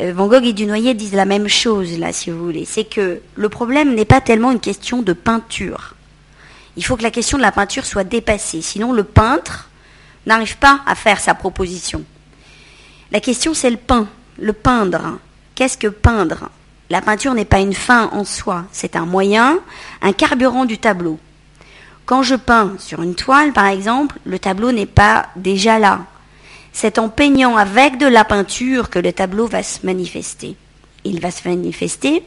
Euh, 0.00 0.12
Van 0.12 0.26
Gogh 0.26 0.44
et 0.44 0.52
Dunoyer 0.52 0.94
disent 0.94 1.14
la 1.14 1.24
même 1.24 1.48
chose, 1.48 1.98
là, 1.98 2.12
si 2.12 2.30
vous 2.30 2.44
voulez. 2.44 2.64
C'est 2.64 2.84
que 2.84 3.20
le 3.36 3.48
problème 3.48 3.94
n'est 3.94 4.04
pas 4.04 4.20
tellement 4.20 4.50
une 4.50 4.60
question 4.60 5.02
de 5.02 5.12
peinture. 5.12 5.94
Il 6.76 6.84
faut 6.84 6.96
que 6.96 7.02
la 7.02 7.10
question 7.10 7.36
de 7.36 7.42
la 7.42 7.52
peinture 7.52 7.84
soit 7.84 8.04
dépassée. 8.04 8.62
Sinon, 8.62 8.92
le 8.92 9.04
peintre 9.04 9.68
n'arrive 10.26 10.58
pas 10.58 10.80
à 10.86 10.94
faire 10.94 11.20
sa 11.20 11.34
proposition. 11.34 12.02
La 13.12 13.20
question, 13.20 13.54
c'est 13.54 13.70
le 13.70 13.76
peint, 13.76 14.08
le 14.38 14.52
peindre. 14.52 15.18
Qu'est-ce 15.54 15.78
que 15.78 15.88
peindre? 15.88 16.48
La 16.90 17.02
peinture 17.02 17.34
n'est 17.34 17.44
pas 17.44 17.60
une 17.60 17.74
fin 17.74 18.10
en 18.12 18.24
soi, 18.24 18.64
c'est 18.72 18.96
un 18.96 19.06
moyen, 19.06 19.60
un 20.00 20.12
carburant 20.12 20.64
du 20.64 20.78
tableau. 20.78 21.18
Quand 22.12 22.22
je 22.22 22.34
peins 22.34 22.74
sur 22.78 23.00
une 23.00 23.14
toile, 23.14 23.54
par 23.54 23.68
exemple, 23.68 24.18
le 24.26 24.38
tableau 24.38 24.70
n'est 24.70 24.84
pas 24.84 25.30
déjà 25.34 25.78
là. 25.78 26.00
C'est 26.70 26.98
en 26.98 27.08
peignant 27.08 27.56
avec 27.56 27.96
de 27.96 28.04
la 28.04 28.22
peinture 28.22 28.90
que 28.90 28.98
le 28.98 29.14
tableau 29.14 29.46
va 29.46 29.62
se 29.62 29.86
manifester. 29.86 30.54
Il 31.04 31.22
va 31.22 31.30
se 31.30 31.48
manifester 31.48 32.22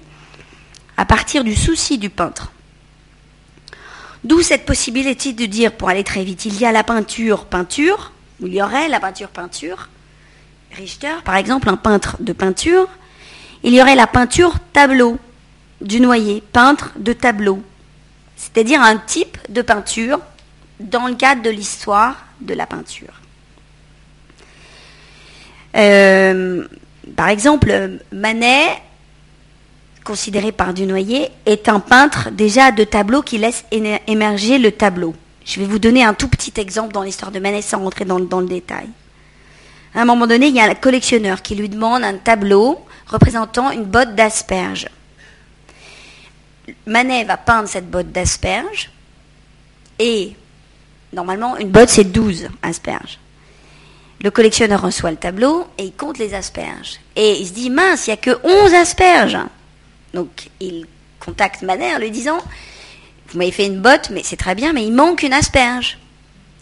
à 0.97 1.05
partir 1.05 1.43
du 1.43 1.53
souci 1.53 1.99
du 1.99 2.09
peintre. 2.09 2.51
D'où 4.23 4.41
cette 4.41 4.65
possibilité 4.65 5.33
de 5.33 5.45
dire, 5.45 5.71
pour 5.71 5.89
aller 5.89 6.03
très 6.03 6.23
vite, 6.23 6.45
il 6.45 6.59
y 6.59 6.65
a 6.65 6.71
la 6.71 6.83
peinture, 6.83 7.45
peinture, 7.45 8.11
il 8.39 8.55
y 8.55 8.63
aurait 8.63 8.89
la 8.89 8.99
peinture, 8.99 9.29
peinture. 9.29 9.89
Richter, 10.71 11.21
par 11.23 11.35
exemple, 11.35 11.69
un 11.69 11.77
peintre 11.77 12.17
de 12.21 12.33
peinture, 12.33 12.87
il 13.61 13.71
y 13.71 13.79
aurait 13.83 13.93
la 13.93 14.07
peinture 14.07 14.55
tableau, 14.73 15.19
du 15.79 15.99
noyer, 16.01 16.41
peintre 16.53 16.91
de 16.97 17.13
tableau 17.13 17.61
c'est-à-dire 18.35 18.81
un 18.81 18.97
type 18.97 19.37
de 19.49 19.61
peinture 19.61 20.19
dans 20.79 21.07
le 21.07 21.15
cadre 21.15 21.41
de 21.41 21.49
l'histoire 21.49 22.15
de 22.41 22.53
la 22.53 22.65
peinture. 22.65 23.21
Euh, 25.75 26.67
par 27.15 27.29
exemple, 27.29 27.99
Manet, 28.11 28.67
considéré 30.03 30.51
par 30.51 30.73
Dunoyer, 30.73 31.29
est 31.45 31.69
un 31.69 31.79
peintre 31.79 32.29
déjà 32.31 32.71
de 32.71 32.83
tableau 32.83 33.21
qui 33.21 33.37
laisse 33.37 33.65
émerger 33.71 34.57
le 34.57 34.71
tableau. 34.71 35.15
Je 35.45 35.59
vais 35.59 35.65
vous 35.65 35.79
donner 35.79 36.03
un 36.03 36.13
tout 36.13 36.27
petit 36.27 36.53
exemple 36.59 36.93
dans 36.93 37.03
l'histoire 37.03 37.31
de 37.31 37.39
Manet 37.39 37.61
sans 37.61 37.79
rentrer 37.79 38.05
dans, 38.05 38.19
dans 38.19 38.39
le 38.39 38.47
détail. 38.47 38.87
À 39.93 40.01
un 40.01 40.05
moment 40.05 40.27
donné, 40.27 40.47
il 40.47 40.55
y 40.55 40.59
a 40.59 40.65
un 40.65 40.75
collectionneur 40.75 41.41
qui 41.41 41.55
lui 41.55 41.69
demande 41.69 42.03
un 42.03 42.17
tableau 42.17 42.83
représentant 43.07 43.71
une 43.71 43.85
botte 43.85 44.15
d'asperges. 44.15 44.87
Manet 46.85 47.23
va 47.23 47.37
peindre 47.37 47.67
cette 47.67 47.89
botte 47.89 48.11
d'asperges 48.11 48.91
et 49.99 50.35
normalement 51.13 51.57
une 51.57 51.69
botte 51.69 51.89
c'est 51.89 52.03
12 52.03 52.49
asperges. 52.61 53.19
Le 54.21 54.31
collectionneur 54.31 54.81
reçoit 54.81 55.11
le 55.11 55.17
tableau 55.17 55.67
et 55.77 55.83
il 55.85 55.93
compte 55.93 56.17
les 56.17 56.33
asperges. 56.33 56.99
Et 57.15 57.39
il 57.39 57.47
se 57.47 57.53
dit 57.53 57.69
mince, 57.69 58.07
il 58.07 58.11
n'y 58.11 58.13
a 58.13 58.17
que 58.17 58.39
11 58.43 58.73
asperges. 58.73 59.37
Donc 60.13 60.49
il 60.59 60.85
contacte 61.19 61.61
Manet 61.61 61.95
en 61.95 61.99
lui 61.99 62.11
disant 62.11 62.39
Vous 63.29 63.37
m'avez 63.37 63.51
fait 63.51 63.67
une 63.67 63.81
botte, 63.81 64.09
mais 64.11 64.21
c'est 64.23 64.37
très 64.37 64.55
bien, 64.55 64.73
mais 64.73 64.85
il 64.85 64.93
manque 64.93 65.23
une 65.23 65.33
asperge. 65.33 65.99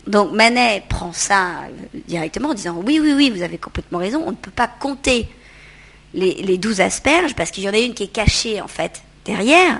Donc 0.07 0.31
Manet 0.33 0.83
prend 0.89 1.13
ça 1.13 1.61
directement 2.07 2.49
en 2.49 2.53
disant 2.53 2.81
Oui, 2.83 2.99
oui, 3.01 3.13
oui, 3.15 3.29
vous 3.29 3.43
avez 3.43 3.57
complètement 3.57 3.99
raison, 3.99 4.23
on 4.25 4.31
ne 4.31 4.35
peut 4.35 4.51
pas 4.51 4.67
compter 4.67 5.29
les, 6.13 6.33
les 6.33 6.57
12 6.57 6.81
asperges 6.81 7.35
parce 7.35 7.51
qu'il 7.51 7.63
y 7.63 7.69
en 7.69 7.73
a 7.73 7.77
une 7.77 7.93
qui 7.93 8.03
est 8.03 8.07
cachée 8.07 8.61
en 8.61 8.67
fait 8.67 9.03
derrière. 9.25 9.79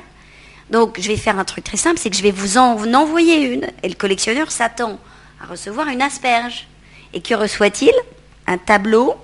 Donc, 0.70 1.00
je 1.00 1.08
vais 1.08 1.18
faire 1.18 1.38
un 1.38 1.44
truc 1.44 1.64
très 1.64 1.78
simple, 1.78 2.00
c'est 2.00 2.10
que 2.10 2.16
je 2.16 2.24
vais 2.24 2.32
vous 2.32 2.58
en 2.58 2.94
envoyer 2.94 3.42
une. 3.42 3.68
Et 3.84 3.90
le 3.90 3.96
collectionneur 3.96 4.52
s'attend 4.52 5.00
à 5.42 5.46
recevoir 5.46 5.88
une 5.88 6.02
asperge. 6.02 6.68
Et 7.14 7.22
que 7.22 7.34
reçoit-il? 7.34 7.94
Un 8.48 8.58
tableau 8.58 9.16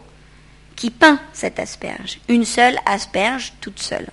qui 0.76 0.92
peint 0.92 1.20
cette 1.34 1.60
asperge. 1.60 2.20
Une 2.30 2.46
seule 2.46 2.78
asperge, 2.86 3.54
toute 3.62 3.80
seule. 3.80 4.08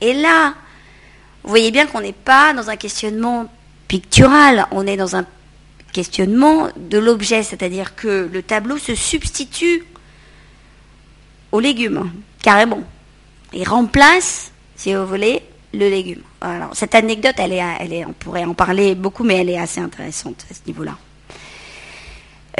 Et 0.00 0.12
là, 0.12 0.54
vous 1.42 1.50
voyez 1.50 1.70
bien 1.70 1.86
qu'on 1.86 2.00
n'est 2.00 2.12
pas 2.12 2.52
dans 2.52 2.70
un 2.70 2.76
questionnement 2.76 3.48
pictural, 3.88 4.66
on 4.70 4.86
est 4.86 4.96
dans 4.96 5.16
un 5.16 5.26
questionnement 5.92 6.68
de 6.76 6.98
l'objet, 6.98 7.42
c'est-à-dire 7.42 7.94
que 7.94 8.28
le 8.32 8.42
tableau 8.42 8.78
se 8.78 8.94
substitue 8.94 9.84
aux 11.50 11.60
légumes, 11.60 12.10
carrément. 12.40 12.82
Il 13.52 13.68
remplace, 13.68 14.52
si 14.76 14.94
vous 14.94 15.06
voulez, 15.06 15.42
le 15.72 15.88
légume. 15.88 16.22
Cette 16.72 16.94
anecdote, 16.94 17.34
elle 17.38 17.52
est, 17.52 17.62
elle 17.80 17.92
est, 17.92 18.04
on 18.04 18.12
pourrait 18.12 18.44
en 18.44 18.54
parler 18.54 18.94
beaucoup, 18.94 19.24
mais 19.24 19.36
elle 19.36 19.50
est 19.50 19.58
assez 19.58 19.80
intéressante 19.80 20.44
à 20.50 20.54
ce 20.54 20.60
niveau-là. 20.66 20.96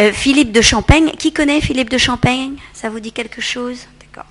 Euh, 0.00 0.12
Philippe 0.12 0.52
de 0.52 0.62
Champagne, 0.62 1.10
qui 1.18 1.32
connaît 1.32 1.60
Philippe 1.60 1.90
de 1.90 1.98
Champagne? 1.98 2.54
Ça 2.72 2.88
vous 2.88 3.00
dit 3.00 3.12
quelque 3.12 3.42
chose? 3.42 3.86
D'accord. 4.00 4.30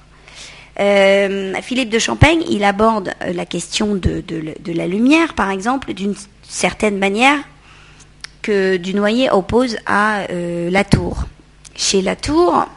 Euh, 0.79 1.53
Philippe 1.61 1.89
de 1.89 1.99
Champagne, 1.99 2.43
il 2.49 2.63
aborde 2.63 3.13
euh, 3.21 3.33
la 3.33 3.45
question 3.45 3.93
de, 3.93 4.21
de 4.21 4.71
la 4.73 4.87
lumière, 4.87 5.35
par 5.35 5.51
exemple, 5.51 5.93
d'une 5.93 6.15
certaine 6.41 6.97
manière 6.97 7.37
que 8.41 8.77
Dunoyer 8.77 9.29
oppose 9.29 9.77
à 9.85 10.25
la 10.27 10.83
tour. 10.83 11.25
Chez 11.75 12.01
la 12.01 12.15
tour, 12.15 12.67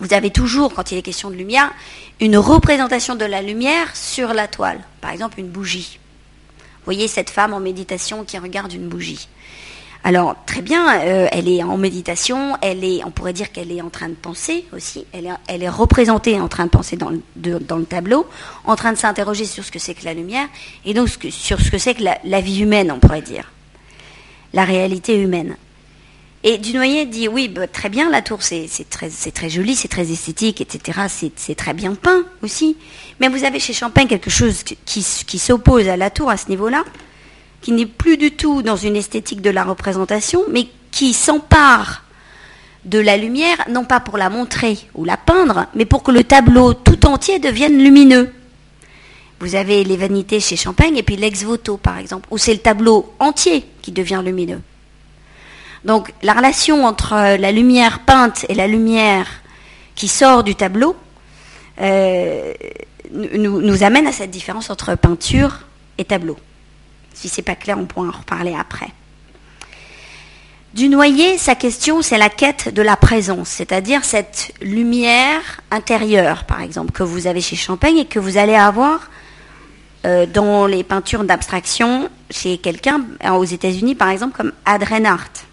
vous 0.00 0.14
avez 0.14 0.30
toujours, 0.30 0.72
quand 0.72 0.90
il 0.92 0.98
est 0.98 1.02
question 1.02 1.28
de 1.28 1.36
lumière, 1.36 1.70
une 2.22 2.36
représentation 2.36 3.16
de 3.16 3.24
la 3.24 3.42
lumière 3.42 3.96
sur 3.96 4.32
la 4.32 4.46
toile. 4.46 4.78
Par 5.00 5.10
exemple, 5.10 5.40
une 5.40 5.48
bougie. 5.48 5.98
Vous 6.60 6.84
voyez 6.84 7.08
cette 7.08 7.30
femme 7.30 7.52
en 7.52 7.58
méditation 7.58 8.24
qui 8.24 8.38
regarde 8.38 8.72
une 8.72 8.88
bougie. 8.88 9.28
Alors, 10.04 10.36
très 10.46 10.62
bien, 10.62 11.00
euh, 11.00 11.26
elle 11.32 11.48
est 11.48 11.64
en 11.64 11.76
méditation, 11.76 12.56
elle 12.62 12.84
est, 12.84 13.02
on 13.04 13.10
pourrait 13.10 13.32
dire 13.32 13.50
qu'elle 13.50 13.72
est 13.72 13.82
en 13.82 13.90
train 13.90 14.08
de 14.08 14.14
penser 14.14 14.64
aussi, 14.72 15.04
elle 15.12 15.62
est, 15.62 15.68
représentée 15.68 16.40
en 16.40 16.46
train 16.48 16.66
de 16.66 16.70
penser 16.70 16.96
dans 16.96 17.10
le 17.10 17.84
tableau, 17.84 18.26
en 18.64 18.76
train 18.76 18.92
de 18.92 18.98
s'interroger 18.98 19.44
sur 19.44 19.64
ce 19.64 19.72
que 19.72 19.80
c'est 19.80 19.94
que 19.94 20.04
la 20.04 20.14
lumière, 20.14 20.48
et 20.84 20.94
donc 20.94 21.08
sur 21.08 21.60
ce 21.60 21.70
que 21.70 21.78
c'est 21.78 21.94
que 21.94 22.02
la 22.02 22.40
vie 22.40 22.60
humaine, 22.60 22.90
on 22.92 22.98
pourrait 22.98 23.22
dire, 23.22 23.52
la 24.52 24.64
réalité 24.64 25.16
humaine. 25.16 25.56
Et 26.44 26.58
Dunoyer 26.58 27.06
dit 27.06 27.28
oui, 27.28 27.48
bah, 27.48 27.68
très 27.68 27.88
bien, 27.88 28.10
la 28.10 28.20
tour 28.20 28.42
c'est 28.42 28.68
très, 28.90 29.08
très 29.08 29.48
joli, 29.48 29.76
c'est 29.76 29.88
très 29.88 30.10
esthétique, 30.10 30.60
etc. 30.60 31.02
C'est 31.36 31.54
très 31.54 31.72
bien 31.72 31.94
peint 31.94 32.24
aussi. 32.42 32.76
Mais 33.20 33.28
vous 33.28 33.44
avez 33.44 33.60
chez 33.60 33.72
Champagne 33.72 34.08
quelque 34.08 34.30
chose 34.30 34.64
qui, 34.64 34.76
qui 34.84 35.38
s'oppose 35.38 35.88
à 35.88 35.96
la 35.96 36.10
tour 36.10 36.30
à 36.30 36.36
ce 36.36 36.48
niveau-là, 36.48 36.84
qui 37.60 37.70
n'est 37.70 37.86
plus 37.86 38.16
du 38.16 38.32
tout 38.32 38.62
dans 38.62 38.76
une 38.76 38.96
esthétique 38.96 39.40
de 39.40 39.50
la 39.50 39.62
représentation, 39.62 40.42
mais 40.50 40.66
qui 40.90 41.12
s'empare 41.12 42.02
de 42.84 42.98
la 42.98 43.16
lumière, 43.16 43.64
non 43.70 43.84
pas 43.84 44.00
pour 44.00 44.18
la 44.18 44.28
montrer 44.28 44.78
ou 44.94 45.04
la 45.04 45.16
peindre, 45.16 45.66
mais 45.74 45.84
pour 45.84 46.02
que 46.02 46.10
le 46.10 46.24
tableau 46.24 46.74
tout 46.74 47.06
entier 47.06 47.38
devienne 47.38 47.78
lumineux. 47.78 48.32
Vous 49.38 49.54
avez 49.54 49.84
les 49.84 49.96
vanités 49.96 50.40
chez 50.40 50.56
Champagne 50.56 50.96
et 50.96 51.02
puis 51.02 51.16
l'ex-voto, 51.16 51.76
par 51.76 51.98
exemple, 51.98 52.28
où 52.30 52.38
c'est 52.38 52.52
le 52.52 52.60
tableau 52.60 53.12
entier 53.20 53.64
qui 53.80 53.92
devient 53.92 54.22
lumineux. 54.24 54.60
Donc 55.84 56.12
la 56.22 56.32
relation 56.32 56.84
entre 56.84 57.14
euh, 57.14 57.36
la 57.36 57.52
lumière 57.52 58.00
peinte 58.00 58.46
et 58.48 58.54
la 58.54 58.66
lumière 58.66 59.26
qui 59.94 60.08
sort 60.08 60.44
du 60.44 60.54
tableau 60.54 60.96
euh, 61.80 62.52
nous, 63.10 63.82
amène 63.82 64.06
à 64.06 64.12
cette 64.12 64.30
différence 64.30 64.70
entre 64.70 64.94
peinture 64.94 65.60
et 65.98 66.04
tableau. 66.04 66.38
Si 67.12 67.28
c'est 67.28 67.42
pas 67.42 67.56
clair, 67.56 67.78
on 67.78 67.84
pourra 67.84 68.08
en 68.08 68.10
reparler 68.10 68.54
après. 68.58 68.88
Du 70.72 70.88
noyer, 70.88 71.36
sa 71.36 71.54
question, 71.54 72.00
c'est 72.00 72.16
la 72.16 72.30
quête 72.30 72.72
de 72.72 72.80
la 72.80 72.96
présence, 72.96 73.48
c'est-à-dire 73.48 74.04
cette 74.04 74.54
lumière 74.62 75.60
intérieure, 75.70 76.44
par 76.44 76.62
exemple, 76.62 76.92
que 76.92 77.02
vous 77.02 77.26
avez 77.26 77.42
chez 77.42 77.56
Champagne 77.56 77.98
et 77.98 78.06
que 78.06 78.18
vous 78.18 78.38
allez 78.38 78.54
avoir 78.54 79.10
euh, 80.06 80.24
dans 80.24 80.66
les 80.66 80.82
peintures 80.82 81.24
d'abstraction 81.24 82.08
chez 82.30 82.56
quelqu'un 82.56 83.02
aux 83.34 83.44
États-Unis, 83.44 83.94
par 83.94 84.08
exemple, 84.08 84.34
comme 84.34 84.52
Ad 84.64 84.82
Reinhardt. 84.82 85.51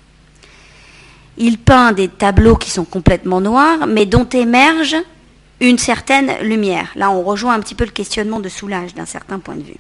Il 1.39 1.58
peint 1.58 1.93
des 1.93 2.08
tableaux 2.08 2.56
qui 2.56 2.69
sont 2.69 2.86
complètement 2.86 3.41
noirs, 3.41 3.88
mais 3.88 4.06
dont 4.06 4.28
émerge 4.30 4.95
une 5.60 5.78
certaine 5.78 6.38
lumière. 6.41 6.91
Là, 6.95 7.10
on 7.12 7.23
rejoint 7.23 7.54
un 7.54 7.60
petit 7.60 7.75
peu 7.75 7.86
le 7.86 7.91
questionnement 7.91 8.39
de 8.39 8.49
Soulage 8.49 8.93
d'un 8.93 9.06
certain 9.06 9.39
point 9.39 9.56
de 9.56 9.63
vue. 9.63 9.78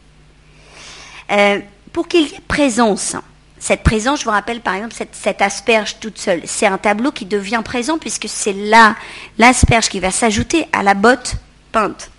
Euh, 1.31 1.59
pour 1.93 2.07
qu'il 2.07 2.21
y 2.21 2.33
ait 2.33 2.41
présence, 2.47 3.15
cette 3.59 3.83
présence, 3.83 4.21
je 4.21 4.25
vous 4.25 4.31
rappelle 4.31 4.61
par 4.61 4.75
exemple 4.75 4.95
cette, 5.11 5.41
asperge 5.41 5.97
toute 5.99 6.17
seule, 6.17 6.41
c'est 6.45 6.65
un 6.65 6.77
tableau 6.77 7.11
qui 7.11 7.25
devient 7.25 7.61
présent 7.63 7.97
puisque 7.97 8.27
c'est 8.29 8.53
là 8.53 8.95
l'asperge 9.37 9.89
qui 9.89 9.99
va 9.99 10.11
s'ajouter 10.11 10.65
à 10.71 10.81
la 10.81 10.93
botte 10.93 11.35
peinte. 11.73 12.09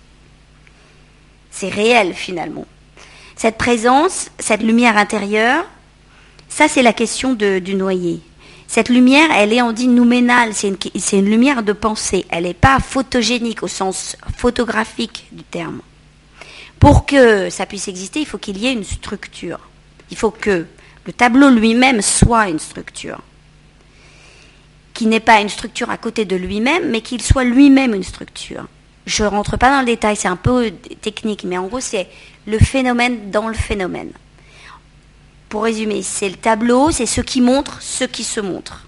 C'est 1.49 1.69
réel 1.69 2.13
finalement. 2.13 2.65
Cette 3.35 3.57
présence, 3.57 4.29
cette 4.37 4.61
lumière 4.61 4.97
intérieure, 4.97 5.65
ça 6.47 6.67
c'est 6.67 6.83
la 6.83 6.93
question 6.93 7.33
du 7.33 7.75
noyer. 7.75 8.21
Cette 8.71 8.87
lumière, 8.87 9.27
elle 9.35 9.51
est, 9.51 9.61
on 9.61 9.73
dit, 9.73 9.89
nouménale, 9.89 10.53
c'est 10.53 10.69
une, 11.11 11.25
lumière 11.25 11.61
de 11.61 11.73
pensée. 11.73 12.25
Elle 12.29 12.45
n'est 12.45 12.53
pas 12.53 12.79
photogénique 12.79 13.63
au 13.63 13.67
sens 13.67 14.15
photographique 14.37 15.27
du 15.33 15.43
terme. 15.43 15.81
Pour 16.79 17.05
que 17.05 17.49
ça 17.49 17.65
puisse 17.65 17.89
exister, 17.89 18.21
il 18.21 18.25
faut 18.25 18.37
qu'il 18.37 18.57
y 18.57 18.67
ait 18.67 18.71
une 18.71 18.85
structure. 18.85 19.59
Il 20.09 20.15
faut 20.15 20.31
que 20.31 20.65
le 21.05 21.11
tableau 21.11 21.49
lui-même 21.49 22.01
soit 22.01 22.47
une 22.47 22.59
structure. 22.59 23.19
Qui 24.93 25.05
n'est 25.05 25.19
pas 25.19 25.41
une 25.41 25.49
structure 25.49 25.89
à 25.89 25.97
côté 25.97 26.23
de 26.23 26.37
lui-même, 26.37 26.91
mais 26.91 27.01
qu'il 27.01 27.21
soit 27.21 27.43
lui-même 27.43 27.93
une 27.93 28.03
structure. 28.03 28.67
Je 29.05 29.23
ne 29.25 29.27
rentre 29.27 29.57
pas 29.57 29.69
dans 29.69 29.81
le 29.81 29.85
détail, 29.85 30.15
c'est 30.15 30.29
un 30.29 30.37
peu 30.37 30.71
technique, 31.01 31.43
mais 31.43 31.57
en 31.57 31.67
gros, 31.67 31.81
c'est 31.81 32.07
le 32.47 32.57
phénomène 32.57 33.31
dans 33.31 33.49
le 33.49 33.53
phénomène 33.53 34.13
pour 35.51 35.63
résumer, 35.63 36.01
c'est 36.01 36.29
le 36.29 36.37
tableau, 36.37 36.91
c'est 36.91 37.05
ce 37.05 37.19
qui 37.19 37.41
montre 37.41 37.81
ce 37.81 38.05
qui 38.05 38.23
se 38.23 38.39
montre. 38.39 38.85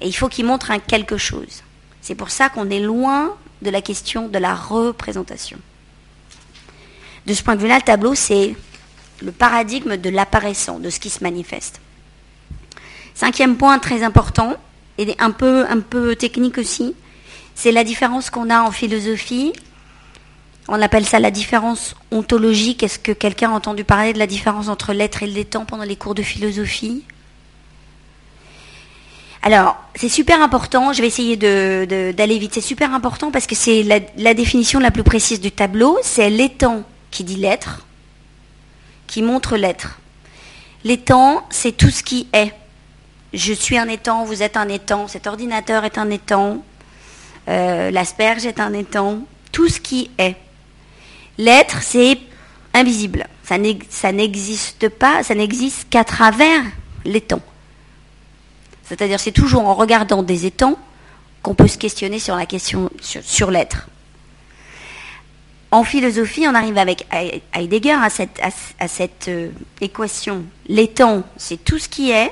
Et 0.00 0.08
il 0.08 0.12
faut 0.12 0.28
qu'il 0.28 0.44
montre 0.44 0.72
un 0.72 0.80
quelque 0.80 1.16
chose. 1.16 1.62
C'est 2.02 2.16
pour 2.16 2.30
ça 2.30 2.48
qu'on 2.48 2.68
est 2.68 2.80
loin 2.80 3.36
de 3.62 3.70
la 3.70 3.80
question 3.80 4.26
de 4.26 4.38
la 4.38 4.56
représentation. 4.56 5.56
De 7.26 7.32
ce 7.32 7.44
point 7.44 7.54
de 7.54 7.60
vue-là, 7.60 7.76
le 7.76 7.82
tableau, 7.82 8.16
c'est 8.16 8.56
le 9.22 9.30
paradigme 9.30 9.96
de 9.96 10.10
l'apparaissant, 10.10 10.80
de 10.80 10.90
ce 10.90 10.98
qui 10.98 11.10
se 11.10 11.22
manifeste. 11.22 11.80
Cinquième 13.14 13.56
point 13.56 13.78
très 13.78 14.02
important, 14.02 14.56
et 14.98 15.14
un 15.20 15.30
peu, 15.30 15.64
un 15.70 15.78
peu 15.78 16.16
technique 16.16 16.58
aussi, 16.58 16.92
c'est 17.54 17.70
la 17.70 17.84
différence 17.84 18.30
qu'on 18.30 18.50
a 18.50 18.62
en 18.62 18.72
philosophie 18.72 19.52
on 20.68 20.80
appelle 20.80 21.04
ça 21.04 21.18
la 21.18 21.30
différence 21.30 21.94
ontologique. 22.10 22.82
Est-ce 22.82 22.98
que 22.98 23.12
quelqu'un 23.12 23.50
a 23.50 23.54
entendu 23.54 23.84
parler 23.84 24.12
de 24.12 24.18
la 24.18 24.26
différence 24.26 24.68
entre 24.68 24.92
l'être 24.92 25.22
et 25.22 25.26
l'étant 25.26 25.64
pendant 25.64 25.84
les 25.84 25.96
cours 25.96 26.14
de 26.14 26.22
philosophie? 26.22 27.04
Alors, 29.46 29.76
c'est 29.94 30.08
super 30.08 30.40
important, 30.40 30.94
je 30.94 31.02
vais 31.02 31.06
essayer 31.06 31.36
d'aller 31.36 32.38
vite, 32.38 32.54
c'est 32.54 32.62
super 32.62 32.94
important 32.94 33.30
parce 33.30 33.46
que 33.46 33.54
c'est 33.54 33.82
la, 33.82 34.32
définition 34.32 34.80
la 34.80 34.90
plus 34.90 35.02
précise 35.02 35.38
du 35.38 35.52
tableau, 35.52 35.98
c'est 36.02 36.30
l'étant 36.30 36.82
qui 37.10 37.24
dit 37.24 37.36
l'être, 37.36 37.86
qui 39.06 39.20
montre 39.20 39.58
l'être. 39.58 40.00
L'étant, 40.82 41.46
c'est 41.50 41.72
tout 41.72 41.90
ce 41.90 42.02
qui 42.02 42.26
est. 42.32 42.54
Je 43.34 43.52
suis 43.52 43.76
un 43.76 43.88
étang, 43.88 44.24
vous 44.24 44.42
êtes 44.42 44.56
un 44.56 44.68
étang, 44.68 45.08
cet 45.08 45.26
ordinateur 45.26 45.84
est 45.84 45.98
un 45.98 46.08
étang, 46.08 46.64
euh, 47.48 47.90
l'asperge 47.90 48.46
est 48.46 48.60
un 48.60 48.72
étang, 48.72 49.26
tout 49.52 49.68
ce 49.68 49.78
qui 49.78 50.10
est. 50.16 50.36
L'être, 51.38 51.82
c'est 51.82 52.18
invisible. 52.72 53.26
Ça 53.42 54.12
n'existe 54.12 54.88
pas, 54.88 55.22
ça 55.22 55.34
n'existe 55.34 55.88
qu'à 55.90 56.04
travers 56.04 56.62
l'étang. 57.04 57.40
C'est-à-dire, 58.84 59.20
c'est 59.20 59.32
toujours 59.32 59.66
en 59.66 59.74
regardant 59.74 60.22
des 60.22 60.46
étangs 60.46 60.78
qu'on 61.42 61.54
peut 61.54 61.68
se 61.68 61.78
questionner 61.78 62.18
sur 62.18 63.50
l'être. 63.50 63.86
En 65.74 65.82
philosophie, 65.82 66.46
on 66.46 66.54
arrive 66.54 66.78
avec 66.78 67.04
Heidegger 67.52 67.96
à 68.00 68.08
cette, 68.08 68.40
à, 68.78 68.86
cette 68.86 69.26
euh, 69.26 69.50
équation. 69.80 70.44
L'étang, 70.68 71.24
c'est 71.36 71.64
tout 71.64 71.80
ce 71.80 71.88
qui 71.88 72.12
est, 72.12 72.30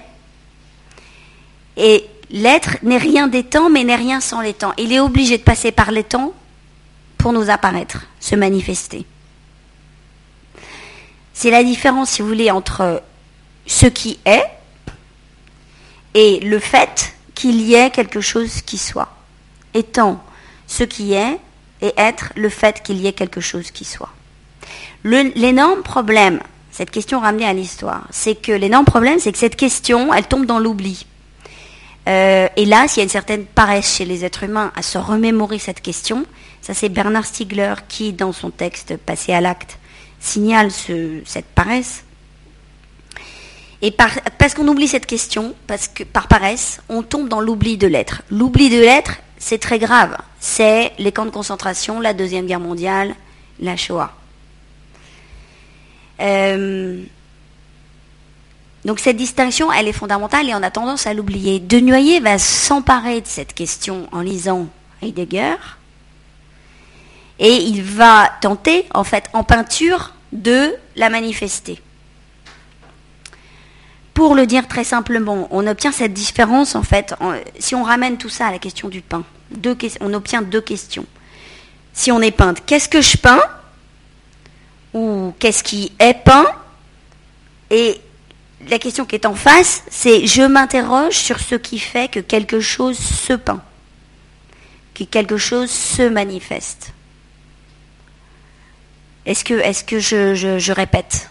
et 1.77 2.05
l'être 2.31 2.77
n'est 2.85 2.99
rien 2.99 3.27
d'étang, 3.27 3.69
mais 3.69 3.83
n'est 3.83 3.97
rien 3.97 4.21
sans 4.21 4.43
l'étang. 4.43 4.73
Il 4.79 4.93
est 4.93 5.01
obligé 5.01 5.39
de 5.39 5.43
passer 5.43 5.73
par 5.73 5.91
l'étang 5.91 6.33
pour 7.19 7.33
nous 7.33 7.51
apparaître, 7.51 8.07
se 8.23 8.37
manifester. 8.37 9.05
C'est 11.35 11.51
la 11.51 11.65
différence, 11.65 12.11
si 12.11 12.23
vous 12.23 12.29
voulez, 12.29 12.51
entre 12.51 13.03
ce 13.67 13.87
qui 13.87 14.19
est 14.25 14.45
et 16.15 16.41
le 16.41 16.59
fait 16.59 17.15
qu'il 17.35 17.61
y 17.61 17.75
ait 17.75 17.91
quelque 17.91 18.21
chose 18.21 18.63
qui 18.63 18.79
soit. 18.79 19.09
Étant 19.75 20.23
ce 20.67 20.85
qui 20.85 21.15
est 21.15 21.39
et 21.81 21.93
être 21.97 22.33
le 22.37 22.49
fait 22.49 22.83
qu'il 22.83 22.99
y 22.99 23.09
ait 23.09 23.13
quelque 23.13 23.41
chose 23.41 23.71
qui 23.73 23.85
soit. 23.85 24.13
L'énorme 25.03 25.83
problème, 25.83 26.41
cette 26.71 26.93
question 26.93 27.19
ramenée 27.19 27.47
à 27.47 27.53
l'histoire, 27.53 28.07
c'est 28.11 28.37
que 28.37 28.53
l'énorme 28.53 28.85
problème, 28.85 29.19
c'est 29.19 29.33
que 29.33 29.39
cette 29.39 29.57
question, 29.57 30.15
elle 30.15 30.27
tombe 30.29 30.47
dans 30.47 30.61
l'oubli. 30.61 31.07
Euh, 32.09 32.49
et 32.57 32.65
là, 32.67 32.87
s'il 32.87 32.99
y 32.99 33.01
a 33.01 33.05
une 33.05 33.09
certaine 33.09 33.47
paresse 33.47 33.97
chez 33.97 34.05
les 34.05 34.25
êtres 34.25 34.45
humains 34.45 34.71
à 34.77 34.83
se 34.83 34.99
remémorer 34.99 35.59
cette 35.59 35.81
question, 35.81 36.25
ça, 36.63 36.75
c'est 36.75 36.89
Bernard 36.89 37.27
Stiegler 37.27 37.75
qui, 37.89 38.13
dans 38.13 38.33
son 38.33 38.51
texte 38.51 38.97
Passé 38.97 39.33
à 39.33 39.41
l'acte, 39.41 39.79
signale 40.21 40.71
cette 40.71 41.47
paresse. 41.47 42.05
Et 43.83 43.91
parce 43.91 44.55
qu'on 44.55 44.69
oublie 44.69 44.87
cette 44.87 45.07
question, 45.07 45.57
parce 45.67 45.89
que 45.89 46.05
par 46.05 46.29
paresse, 46.29 46.81
on 46.89 47.03
tombe 47.03 47.29
dans 47.29 47.41
l'oubli 47.41 47.77
de 47.77 47.89
l'être. 47.89 48.23
L'oubli 48.31 48.71
de 48.71 48.79
l'être, 48.79 49.17
c'est 49.39 49.59
très 49.59 49.81
grave. 49.81 50.17
C'est 50.39 50.93
les 51.01 51.11
camps 51.11 51.25
de 51.25 51.31
concentration, 51.31 52.01
la 52.01 52.15
Deuxième 52.15 52.47
Guerre 52.47 52.61
mondiale, 52.61 53.17
la 53.59 53.77
Shoah. 53.77 54.13
Euh, 56.21 57.03
donc 58.85 59.01
cette 59.01 59.17
distinction, 59.17 59.73
elle 59.73 59.89
est 59.89 59.93
fondamentale 59.93 60.49
et 60.49 60.55
on 60.55 60.63
a 60.63 60.71
tendance 60.71 61.09
à 61.09 61.15
l'oublier. 61.15 61.59
De 61.59 61.81
Noyer 61.81 62.21
va 62.21 62.39
s'emparer 62.39 63.21
de 63.21 63.27
cette 63.27 63.53
question 63.53 64.07
en 64.13 64.21
lisant 64.21 64.69
Heidegger 65.03 65.57
et 67.39 67.57
il 67.57 67.83
va 67.83 68.31
tenter, 68.41 68.87
en 68.95 69.05
fait, 69.05 69.29
en 69.33 69.45
peinture, 69.45 70.15
de 70.33 70.75
la 70.97 71.11
manifester. 71.11 71.81
Pour 74.15 74.35
le 74.35 74.47
dire 74.47 74.69
très 74.69 74.85
simplement, 74.85 75.49
on 75.51 75.67
obtient 75.67 75.93
cette 75.93 76.13
différence, 76.13 76.75
en 76.75 76.83
fait, 76.83 77.15
si 77.59 77.75
on 77.75 77.83
ramène 77.83 78.19
tout 78.19 78.29
ça 78.29 78.47
à 78.47 78.51
la 78.51 78.59
question 78.59 78.89
du 78.89 79.01
pain, 79.01 79.25
on 80.01 80.15
obtient 80.15 80.43
deux 80.43 80.61
questions. 80.61 81.07
Si 81.93 82.13
on 82.13 82.21
est 82.21 82.31
peintre, 82.31 82.63
qu'est-ce 82.65 82.89
que 82.89 83.01
je 83.01 83.17
peins? 83.17 83.43
Ou 84.95 85.35
qu'est-ce 85.39 85.63
qui 85.63 85.93
est 85.99 86.15
peint? 86.15 86.47
Et 87.71 88.01
la 88.69 88.79
question 88.79 89.05
qui 89.05 89.15
est 89.15 89.27
en 89.27 89.35
face, 89.35 89.83
c'est 89.91 90.27
je 90.27 90.43
m'interroge 90.43 91.17
sur 91.17 91.41
ce 91.41 91.55
qui 91.55 91.79
fait 91.79 92.11
que 92.11 92.21
quelque 92.21 92.61
chose 92.61 92.99
se 92.99 93.33
peint, 93.33 93.63
que 94.95 95.05
quelque 95.05 95.39
chose 95.39 95.71
se 95.71 96.03
manifeste. 96.03 96.93
Est-ce 99.25 99.45
que, 99.45 99.99
je, 100.01 100.73
répète 100.73 101.29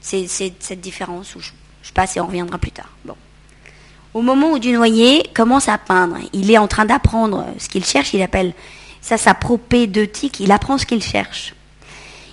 c'est, 0.00 0.26
cette 0.28 0.80
différence 0.80 1.34
ou 1.34 1.40
je, 1.40 1.92
passe 1.92 2.16
et 2.16 2.20
on 2.20 2.26
reviendra 2.26 2.58
plus 2.58 2.70
tard. 2.70 2.90
Au 4.14 4.22
moment 4.22 4.52
où 4.52 4.58
Dunoyer 4.58 5.22
commence 5.34 5.68
à 5.68 5.78
peindre, 5.78 6.16
il 6.32 6.50
est 6.50 6.58
en 6.58 6.68
train 6.68 6.84
d'apprendre 6.84 7.46
ce 7.58 7.68
qu'il 7.68 7.84
cherche, 7.84 8.12
il 8.12 8.22
appelle 8.22 8.52
ça 9.00 9.16
sa 9.16 9.34
propédeutique, 9.34 10.40
il 10.40 10.52
apprend 10.52 10.78
ce 10.78 10.86
qu'il 10.86 11.02
cherche. 11.02 11.54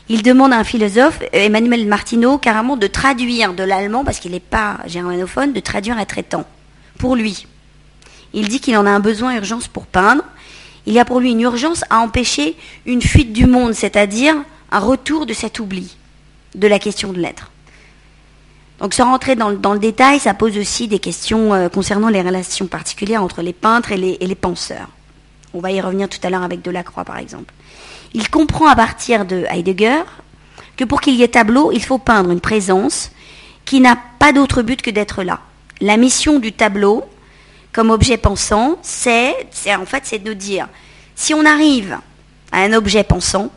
Il 0.08 0.23
demande 0.23 0.53
à 0.53 0.58
un 0.58 0.63
philosophe, 0.63 1.19
Emmanuel 1.34 1.86
Martineau, 1.88 2.38
carrément 2.38 2.77
de 2.77 2.88
traduire 2.88 3.53
de 3.53 3.63
l'allemand, 3.63 4.03
parce 4.03 4.19
qu'il 4.19 4.32
n'est 4.32 4.39
pas 4.39 4.79
germanophone, 4.88 5.53
de 5.53 5.60
traduire 5.60 5.97
un 5.97 6.05
traitant, 6.05 6.45
pour 6.97 7.15
lui. 7.15 7.45
Il 8.34 8.47
dit 8.47 8.60
qu'il 8.60 8.75
en 8.77 8.86
a 8.86 8.89
un 8.89 8.99
besoin 8.99 9.36
urgence 9.36 9.67
pour 9.67 9.86
peindre. 9.86 10.23
Il 10.86 10.93
y 10.93 10.99
a 10.99 11.05
pour 11.05 11.19
lui 11.19 11.32
une 11.32 11.41
urgence 11.41 11.84
à 11.89 11.99
empêcher 11.99 12.55
une 12.86 13.01
fuite 13.01 13.34
du 13.34 13.45
monde, 13.45 13.73
c'est-à-dire 13.73 14.36
un 14.71 14.79
retour 14.79 15.25
de 15.25 15.34
cet 15.34 15.60
oubli 15.60 15.95
de 16.55 16.67
la 16.67 16.79
question 16.79 17.13
de 17.13 17.19
l'être. 17.19 17.51
Donc 18.79 18.93
sans 18.93 19.05
rentrer 19.05 19.36
dans, 19.36 19.49
le 19.49 19.79
détail, 19.79 20.19
ça 20.19 20.34
pose 20.34 20.58
aussi 20.58 20.88
des 20.88 20.99
questions 20.99 21.53
euh, 21.53 21.69
concernant 21.69 22.08
les 22.08 22.21
relations 22.21 22.67
particulières 22.67 23.21
entre 23.21 23.41
les 23.41 23.53
peintres 23.53 23.91
et 23.91 23.97
les, 23.97 24.36
penseurs. 24.36 24.88
On 25.53 25.60
va 25.60 25.71
y 25.71 25.82
revenir 25.82 26.08
tout 26.08 26.19
à 26.23 26.29
l'heure 26.29 26.43
avec 26.43 26.62
Delacroix 26.62 27.03
par 27.03 27.17
exemple. 27.17 27.53
Il 28.13 28.29
comprend 28.29 28.67
à 28.67 28.75
partir 28.75 29.25
de 29.25 29.45
Heidegger 29.49 30.03
que 30.77 30.86
pour 30.86 31.01
qu'il 31.01 31.15
y 31.15 31.23
ait 31.23 31.27
tableau, 31.27 31.71
il 31.73 31.84
faut 31.84 31.97
peindre 31.97 32.32
une 32.32 32.39
présence 32.39 33.12
qui 33.65 33.82
n'a 33.82 33.97
pas 34.17 34.32
d'autre 34.32 34.62
but 34.62 34.82
que 34.82 34.89
d'être 34.89 35.23
là. 35.23 35.41
La 35.82 35.97
mission 35.97 36.39
du 36.39 36.53
tableau, 36.53 37.03
comme 37.73 37.89
objet 37.89 38.17
pensant, 38.17 38.77
c'est 38.82 39.36
en 39.67 39.86
fait 39.86 40.03
c'est 40.05 40.19
de 40.19 40.34
dire 40.34 40.69
si 41.15 41.34
on 41.34 41.45
arrive 41.45 41.97
à 42.53 42.62
un 42.62 42.71
objet 42.71 43.03
pensant, 43.03 43.51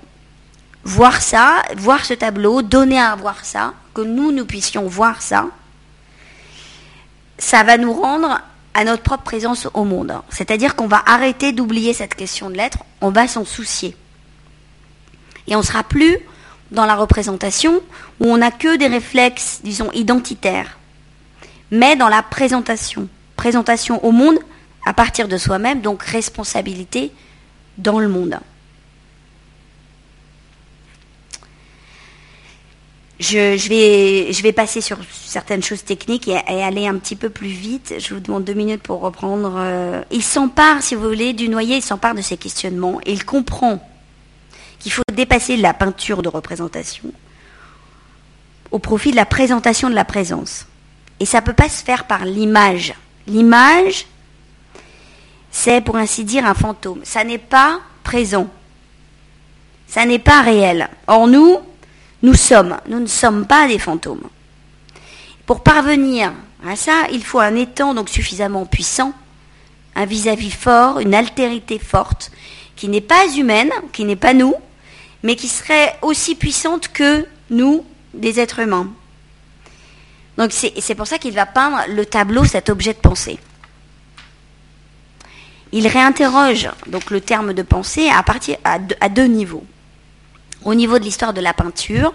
voir 0.85 1.21
ça, 1.21 1.63
voir 1.77 2.05
ce 2.05 2.15
tableau, 2.15 2.63
donner 2.63 2.99
à 2.99 3.15
voir 3.15 3.45
ça, 3.45 3.75
que 3.95 4.01
nous, 4.01 4.33
nous 4.33 4.47
puissions 4.47 4.87
voir 4.87 5.23
ça, 5.23 5.47
ça 7.39 7.63
va 7.63 7.77
nous 7.77 7.93
rendre 7.93 8.41
à 8.75 8.85
notre 8.85 9.03
propre 9.03 9.25
présence 9.25 9.69
au 9.75 9.85
monde. 9.85 10.15
C'est-à-dire 10.31 10.77
qu'on 10.77 10.87
va 10.87 11.03
arrêter 11.07 11.53
d'oublier 11.53 11.93
cette 11.93 12.15
question 12.15 12.51
de 12.51 12.57
l'être, 12.57 12.79
on 13.01 13.11
va 13.11 13.29
s'en 13.29 13.45
soucier. 13.45 13.97
Et 15.47 15.57
on 15.57 15.61
ne 15.61 15.65
sera 15.65 15.83
plus 15.83 16.19
dans 16.71 16.87
la 16.87 16.95
représentation 16.95 17.83
où 18.21 18.27
on 18.27 18.39
n'a 18.39 18.51
que 18.51 18.77
des 18.77 18.87
réflexes, 18.87 19.61
disons, 19.63 19.91
identitaires, 19.93 20.79
mais 21.71 21.97
dans 21.97 22.09
la 22.09 22.23
présentation. 22.23 23.09
Présentation 23.37 24.05
au 24.05 24.13
monde 24.13 24.39
à 24.87 24.93
partir 24.93 25.29
de 25.29 25.37
soi-même, 25.37 25.81
donc 25.81 26.03
responsabilité 26.03 27.13
dans 27.79 27.99
le 27.99 28.09
monde. 28.09 28.39
Je, 33.21 33.69
vais, 33.69 34.33
je 34.33 34.43
vais 34.43 34.53
passer 34.53 34.81
sur 34.81 34.99
certaines 35.13 35.63
choses 35.63 35.85
techniques 35.85 36.29
et, 36.29 36.37
aller 36.37 36.87
un 36.87 36.97
petit 36.97 37.15
peu 37.15 37.31
plus 37.31 37.49
vite. 37.49 37.95
Je 37.99 38.15
vous 38.15 38.21
demande 38.21 38.45
deux 38.45 38.55
minutes 38.55 38.83
pour 38.83 39.01
reprendre. 39.01 39.55
Euh, 39.57 40.03
il 40.11 40.23
s'empare, 40.23 40.83
si 40.83 40.95
vous 40.95 41.03
voulez, 41.03 41.33
du 41.33 41.49
noyer, 41.49 41.77
il 41.77 41.83
s'empare 41.83 42.15
de 42.15 42.23
ses 42.23 42.37
questionnements 42.37 43.01
et 43.07 43.13
il 43.13 43.25
comprend 43.25 43.87
qu'il 44.81 44.91
faut 44.91 45.03
dépasser 45.13 45.57
la 45.57 45.75
peinture 45.75 46.23
de 46.23 46.29
représentation 46.29 47.13
au 48.73 48.79
profit 48.79 49.11
de 49.11 49.17
la 49.17 49.27
présentation 49.27 49.89
de 49.91 49.95
la 49.95 50.05
présence. 50.05 50.67
Et 51.21 51.27
ça 51.27 51.41
ne 51.41 51.47
peut 51.47 51.53
pas 51.53 51.69
se 51.69 51.85
faire 51.85 52.07
par 52.07 52.25
l'image. 52.25 52.95
L'image, 53.29 54.07
c'est 55.53 55.83
pour 55.83 55.97
ainsi 55.97 56.25
dire 56.25 56.45
un 56.47 56.55
fantôme. 56.55 57.01
Ça 57.05 57.23
n'est 57.23 57.39
pas 57.39 57.81
présent. 58.03 58.49
Ça 59.87 60.05
n'est 60.07 60.19
pas 60.19 60.41
réel. 60.41 60.89
Or 61.07 61.29
nous, 61.29 61.59
nous 62.23 62.35
sommes, 62.35 62.77
nous 62.89 63.01
ne 63.01 63.07
sommes 63.07 63.47
pas 63.47 63.67
des 63.67 63.79
fantômes. 63.79 64.29
Pour 65.47 65.63
parvenir 65.63 66.33
à 66.67 66.77
ça, 66.77 67.07
il 67.13 67.25
faut 67.25 67.41
un 67.41 67.57
étang 67.57 67.95
donc 67.95 68.09
suffisamment 68.09 68.65
puissant, 68.65 69.13
un 69.97 70.07
vis-à-vis 70.07 70.53
fort, 70.53 71.01
une 71.01 71.15
altérité 71.15 71.79
forte, 71.79 72.31
qui 72.77 72.89
n'est 72.89 73.01
pas 73.01 73.27
humaine, 73.37 73.71
qui 73.93 74.05
n'est 74.05 74.17
pas 74.17 74.35
nous, 74.35 74.55
mais 75.23 75.37
qui 75.37 75.49
serait 75.49 75.97
aussi 76.03 76.35
puissante 76.35 76.89
que 76.89 77.27
nous, 77.51 77.85
des 78.15 78.41
êtres 78.41 78.61
humains. 78.61 78.89
Donc 80.39 80.53
c'est 80.53 80.95
pour 80.95 81.07
ça 81.07 81.19
qu'il 81.19 81.35
va 81.35 81.47
peindre 81.47 81.79
le 81.89 82.07
tableau, 82.07 82.45
cet 82.45 82.71
objet 82.71 82.95
de 82.95 82.99
pensée. 82.99 83.39
Il 85.73 85.87
réinterroge 85.89 86.71
donc 86.87 87.11
le 87.11 87.21
terme 87.21 87.53
de 87.53 87.63
pensée 87.63 88.09
à, 88.11 88.23
partir, 88.23 88.57
à 88.65 89.09
deux 89.09 89.27
niveaux. 89.27 89.65
Au 90.65 90.75
niveau 90.75 91.01
de 91.01 91.05
l'histoire 91.05 91.33
de 91.33 91.41
la 91.41 91.55
peinture, 91.55 92.15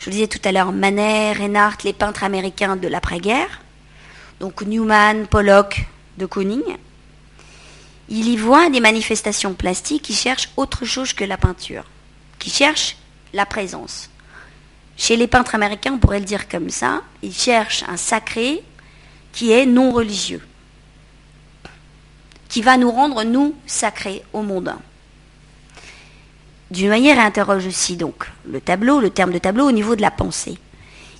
je 0.00 0.06
vous 0.06 0.10
disais 0.10 0.26
tout 0.26 0.40
à 0.44 0.50
l'heure, 0.50 0.72
Manet, 0.72 1.32
Reinhardt, 1.34 1.78
les 1.84 1.92
peintres 1.92 2.24
américains 2.24 2.74
de 2.74 2.88
l'après-guerre, 2.88 3.60
donc 4.40 4.62
Newman, 4.62 5.26
Pollock, 5.28 5.86
de 6.18 6.26
Kooning, 6.26 6.64
il 8.08 8.28
y 8.28 8.36
voit 8.36 8.70
des 8.70 8.80
manifestations 8.80 9.54
plastiques 9.54 10.02
qui 10.02 10.14
cherchent 10.14 10.50
autre 10.56 10.84
chose 10.84 11.12
que 11.12 11.24
la 11.24 11.36
peinture, 11.36 11.84
qui 12.40 12.50
cherchent 12.50 12.96
la 13.32 13.46
présence. 13.46 14.10
Chez 14.96 15.16
les 15.16 15.28
peintres 15.28 15.54
américains, 15.54 15.92
on 15.92 15.98
pourrait 15.98 16.20
le 16.20 16.24
dire 16.24 16.48
comme 16.48 16.70
ça, 16.70 17.02
ils 17.22 17.34
cherchent 17.34 17.84
un 17.88 17.96
sacré 17.96 18.64
qui 19.32 19.52
est 19.52 19.66
non 19.66 19.92
religieux, 19.92 20.42
qui 22.48 22.62
va 22.62 22.78
nous 22.78 22.90
rendre, 22.90 23.22
nous, 23.22 23.54
sacrés 23.64 24.24
au 24.32 24.42
monde. 26.70 26.76
Dunoyer 26.76 27.12
interroge 27.12 27.66
aussi 27.66 27.96
donc 27.96 28.26
le 28.50 28.60
tableau, 28.60 29.00
le 29.00 29.10
terme 29.10 29.32
de 29.32 29.38
tableau 29.38 29.66
au 29.66 29.72
niveau 29.72 29.96
de 29.96 30.02
la 30.02 30.10
pensée. 30.10 30.58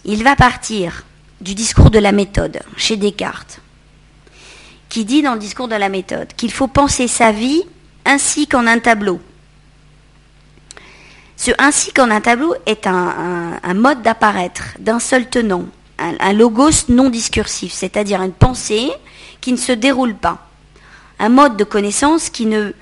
Il 0.05 0.23
va 0.25 0.37
partir 0.37 1.05
du 1.41 1.55
discours 1.55 1.91
de 1.91 1.99
la 1.99 2.13
méthode 2.13 2.61
chez 2.77 2.97
Descartes, 2.97 3.61
qui 4.89 5.05
dit 5.05 5.23
dans 5.23 5.35
le 5.35 5.41
discours 5.41 5.69
de 5.69 5.75
la 5.75 5.89
méthode 5.89 6.29
qu'il 6.37 6.53
faut 6.53 6.69
penser 6.69 7.09
sa 7.09 7.33
vie 7.33 7.63
ainsi 8.05 8.47
qu'en 8.47 8.67
un 8.67 8.79
tableau. 8.79 9.21
Ce 11.37 11.51
ainsi 11.59 11.93
qu'en 11.93 12.11
un 12.11 12.21
tableau 12.21 12.55
est 12.65 12.87
un, 12.87 13.75
mode 13.75 14.01
d'apparaître 14.03 14.75
d'un 14.79 14.99
seul 14.99 15.29
tenant, 15.29 15.67
un 15.99 16.33
logos 16.33 16.89
non 16.89 17.11
discursif, 17.11 17.73
c'est-à-dire 17.73 18.23
une 18.23 18.33
pensée 18.33 18.91
qui 19.43 19.53
ne 19.53 19.59
se 19.59 19.73
déroule 19.73 20.15
pas, 20.15 20.49
un 21.19 21.29
mode 21.29 21.57
de 21.57 21.65
connaissance 21.65 22.31
qui 22.31 22.47
ne 22.47 22.73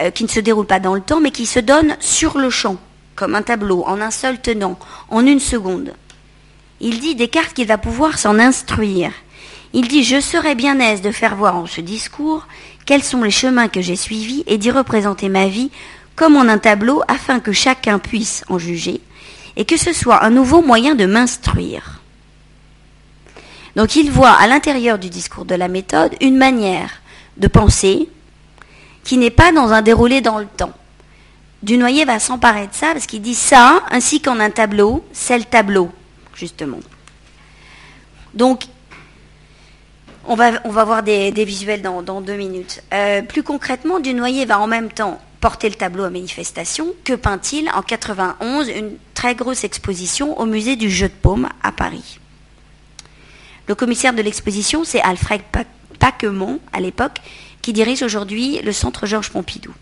euh, 0.00 0.10
qui 0.10 0.24
ne 0.24 0.28
se 0.28 0.40
déroule 0.40 0.66
pas 0.66 0.80
dans 0.80 0.94
le 0.94 1.00
temps, 1.00 1.20
mais 1.20 1.30
qui 1.30 1.46
se 1.46 1.60
donne 1.60 1.96
sur 2.00 2.38
le 2.38 2.50
champ, 2.50 2.76
comme 3.16 3.34
un 3.34 3.42
tableau, 3.42 3.84
en 3.86 4.00
un 4.00 4.10
seul 4.10 4.40
tenant, 4.40 4.78
en 5.08 5.26
une 5.26 5.40
seconde. 5.40 5.94
Il 6.80 7.00
dit 7.00 7.14
Descartes 7.14 7.52
qu'il 7.52 7.66
va 7.66 7.78
pouvoir 7.78 8.18
s'en 8.18 8.38
instruire. 8.38 9.12
Il 9.72 9.88
dit 9.88 10.02
Je 10.02 10.20
serais 10.20 10.54
bien 10.54 10.80
aise 10.80 11.02
de 11.02 11.10
faire 11.10 11.36
voir 11.36 11.56
en 11.56 11.66
ce 11.66 11.80
discours 11.80 12.46
quels 12.86 13.04
sont 13.04 13.22
les 13.22 13.30
chemins 13.30 13.68
que 13.68 13.80
j'ai 13.80 13.96
suivis 13.96 14.42
et 14.46 14.58
d'y 14.58 14.70
représenter 14.70 15.28
ma 15.28 15.46
vie 15.46 15.70
comme 16.16 16.36
en 16.36 16.48
un 16.48 16.58
tableau 16.58 17.02
afin 17.08 17.40
que 17.40 17.52
chacun 17.52 17.98
puisse 17.98 18.44
en 18.48 18.58
juger 18.58 19.00
et 19.56 19.64
que 19.64 19.76
ce 19.76 19.92
soit 19.92 20.24
un 20.24 20.30
nouveau 20.30 20.62
moyen 20.62 20.94
de 20.94 21.06
m'instruire. 21.06 22.00
Donc 23.76 23.96
il 23.96 24.10
voit 24.10 24.32
à 24.32 24.46
l'intérieur 24.46 24.98
du 24.98 25.08
discours 25.08 25.44
de 25.44 25.54
la 25.54 25.68
méthode 25.68 26.14
une 26.20 26.36
manière 26.36 27.00
de 27.36 27.46
penser, 27.46 28.08
qui 29.04 29.16
n'est 29.18 29.30
pas 29.30 29.52
dans 29.52 29.72
un 29.72 29.82
déroulé 29.82 30.20
dans 30.20 30.38
le 30.38 30.46
temps. 30.46 30.72
Dunoyer 31.62 32.04
va 32.04 32.18
s'emparer 32.18 32.66
de 32.66 32.72
ça 32.72 32.92
parce 32.92 33.06
qu'il 33.06 33.20
dit 33.20 33.34
ça, 33.34 33.82
ainsi 33.90 34.20
qu'en 34.20 34.40
un 34.40 34.50
tableau, 34.50 35.04
c'est 35.12 35.38
le 35.38 35.44
tableau, 35.44 35.90
justement. 36.34 36.80
Donc, 38.34 38.64
on 40.26 40.34
va, 40.34 40.50
voir 40.84 41.02
des, 41.02 41.32
visuels 41.44 41.82
dans, 41.82 42.20
deux 42.20 42.36
minutes. 42.36 42.82
Euh, 42.94 43.22
plus 43.22 43.42
concrètement, 43.42 44.00
Dunoyer 44.00 44.44
va 44.44 44.60
en 44.60 44.66
même 44.66 44.90
temps 44.90 45.20
porter 45.40 45.68
le 45.68 45.74
tableau 45.74 46.04
à 46.04 46.10
manifestation. 46.10 46.88
Que 47.04 47.14
peint-il 47.14 47.68
En 47.74 47.82
91, 47.82 48.68
une 48.68 48.96
très 49.14 49.34
grosse 49.34 49.64
exposition 49.64 50.38
au 50.38 50.46
musée 50.46 50.76
du 50.76 50.90
Jeu 50.90 51.08
de 51.08 51.14
Paume 51.14 51.48
à 51.62 51.72
Paris. 51.72 52.20
Le 53.66 53.74
commissaire 53.74 54.12
de 54.12 54.22
l'exposition, 54.22 54.84
c'est 54.84 55.00
Alfred 55.00 55.42
Paquemont, 55.98 56.60
à 56.72 56.80
l'époque, 56.80 57.18
qui 57.62 57.72
dirige 57.72 58.02
aujourd'hui 58.02 58.60
le 58.62 58.72
centre 58.72 59.06
Georges 59.06 59.30
Pompidou. 59.30 59.72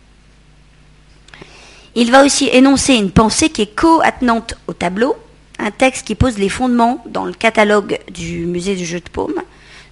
Il 1.94 2.10
va 2.10 2.24
aussi 2.24 2.48
énoncer 2.52 2.94
une 2.94 3.10
pensée 3.10 3.50
qui 3.50 3.62
est 3.62 3.74
co-attenante 3.74 4.54
au 4.66 4.72
tableau, 4.72 5.16
un 5.58 5.70
texte 5.70 6.06
qui 6.06 6.14
pose 6.14 6.38
les 6.38 6.48
fondements 6.48 7.02
dans 7.08 7.24
le 7.24 7.32
catalogue 7.32 7.98
du 8.12 8.46
musée 8.46 8.76
du 8.76 8.84
jeu 8.84 9.00
de 9.00 9.08
paume, 9.08 9.42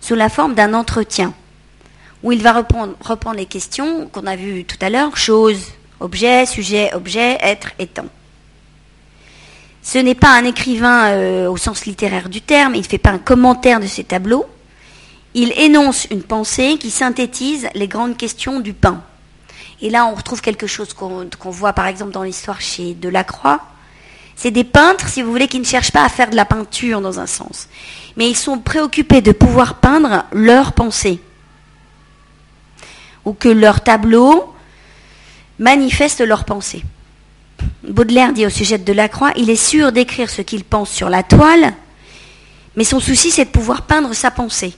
sous 0.01 0.15
la 0.15 0.29
forme 0.29 0.55
d'un 0.55 0.75
entretien, 0.75 1.35
où 2.23 2.33
il 2.33 2.43
va 2.43 2.53
reprendre, 2.53 2.95
les 3.35 3.47
questions 3.47 4.09
qu'on 4.13 4.27
a 4.27 4.37
vues 4.37 4.65
tout 4.65 4.77
à 4.81 4.91
l'heure, 4.91 5.17
chose, 5.17 5.73
objet, 6.01 6.47
sujet, 6.47 6.95
objet, 6.95 7.39
être, 7.41 7.73
étant. 7.79 8.07
Ce 9.83 9.99
n'est 9.99 10.15
pas 10.15 10.37
un 10.37 10.45
écrivain 10.45 11.09
euh, 11.09 11.49
au 11.49 11.57
sens 11.57 11.87
littéraire 11.87 12.29
du 12.29 12.41
terme, 12.41 12.75
il 12.75 12.83
ne 12.83 12.87
fait 12.87 12.99
pas 12.99 13.11
un 13.11 13.19
commentaire 13.19 13.81
de 13.81 13.87
ses 13.87 14.05
tableaux, 14.05 14.47
il 15.37 15.53
énonce 15.59 16.07
une 16.11 16.23
pensée 16.23 16.79
qui 16.81 16.91
synthétise 16.91 17.69
les 17.75 17.89
grandes 17.89 18.17
questions 18.17 18.59
du 18.59 18.73
pain. 18.73 19.03
Et 19.83 19.91
là, 19.91 20.07
on 20.07 20.15
retrouve 20.15 20.41
quelque 20.41 20.67
chose 20.67 20.95
qu'on 20.95 21.51
voit 21.51 21.75
par 21.75 21.87
exemple 21.87 22.11
dans 22.11 22.23
l'histoire 22.23 22.63
chez 22.63 22.95
Delacroix. 22.95 23.61
C'est 24.35 24.51
des 24.51 24.65
peintres, 24.65 25.09
si 25.09 25.21
vous 25.21 25.31
voulez, 25.31 25.47
qui 25.47 25.61
ne 25.61 25.65
cherchent 25.65 25.93
pas 25.93 26.07
à 26.07 26.09
faire 26.09 26.31
de 26.31 26.37
la 26.37 26.47
peinture 26.47 27.03
dans 27.03 27.21
un 27.21 27.27
sens, 27.27 27.69
mais 28.17 28.31
ils 28.31 28.37
sont 28.37 28.59
préoccupés 28.59 29.21
de 29.21 29.33
pouvoir 29.33 29.75
peindre 29.75 30.25
leur 30.33 30.73
pensée. 30.73 31.21
Ou 33.27 33.35
que 33.35 33.51
leur 33.51 33.85
tableau 33.85 34.55
manifeste 35.59 36.23
leur 36.23 36.47
pensée. 36.47 36.83
Baudelaire 37.87 38.33
dit 38.33 38.47
au 38.47 38.51
sujet 38.51 38.79
de 38.79 38.85
Delacroix, 38.85 39.33
il 39.37 39.51
est 39.51 39.57
sûr 39.57 39.93
d'écrire 39.93 40.31
ce 40.31 40.41
qu'il 40.41 40.65
pense 40.65 40.91
sur 40.91 41.11
la 41.11 41.23
toile, 41.23 41.75
mais 42.75 42.85
son 42.85 43.01
souci 43.01 43.31
c'est 43.31 43.45
de 43.45 43.51
pouvoir 43.51 43.83
peindre 43.83 44.15
sa 44.15 44.31
pensée. 44.31 44.75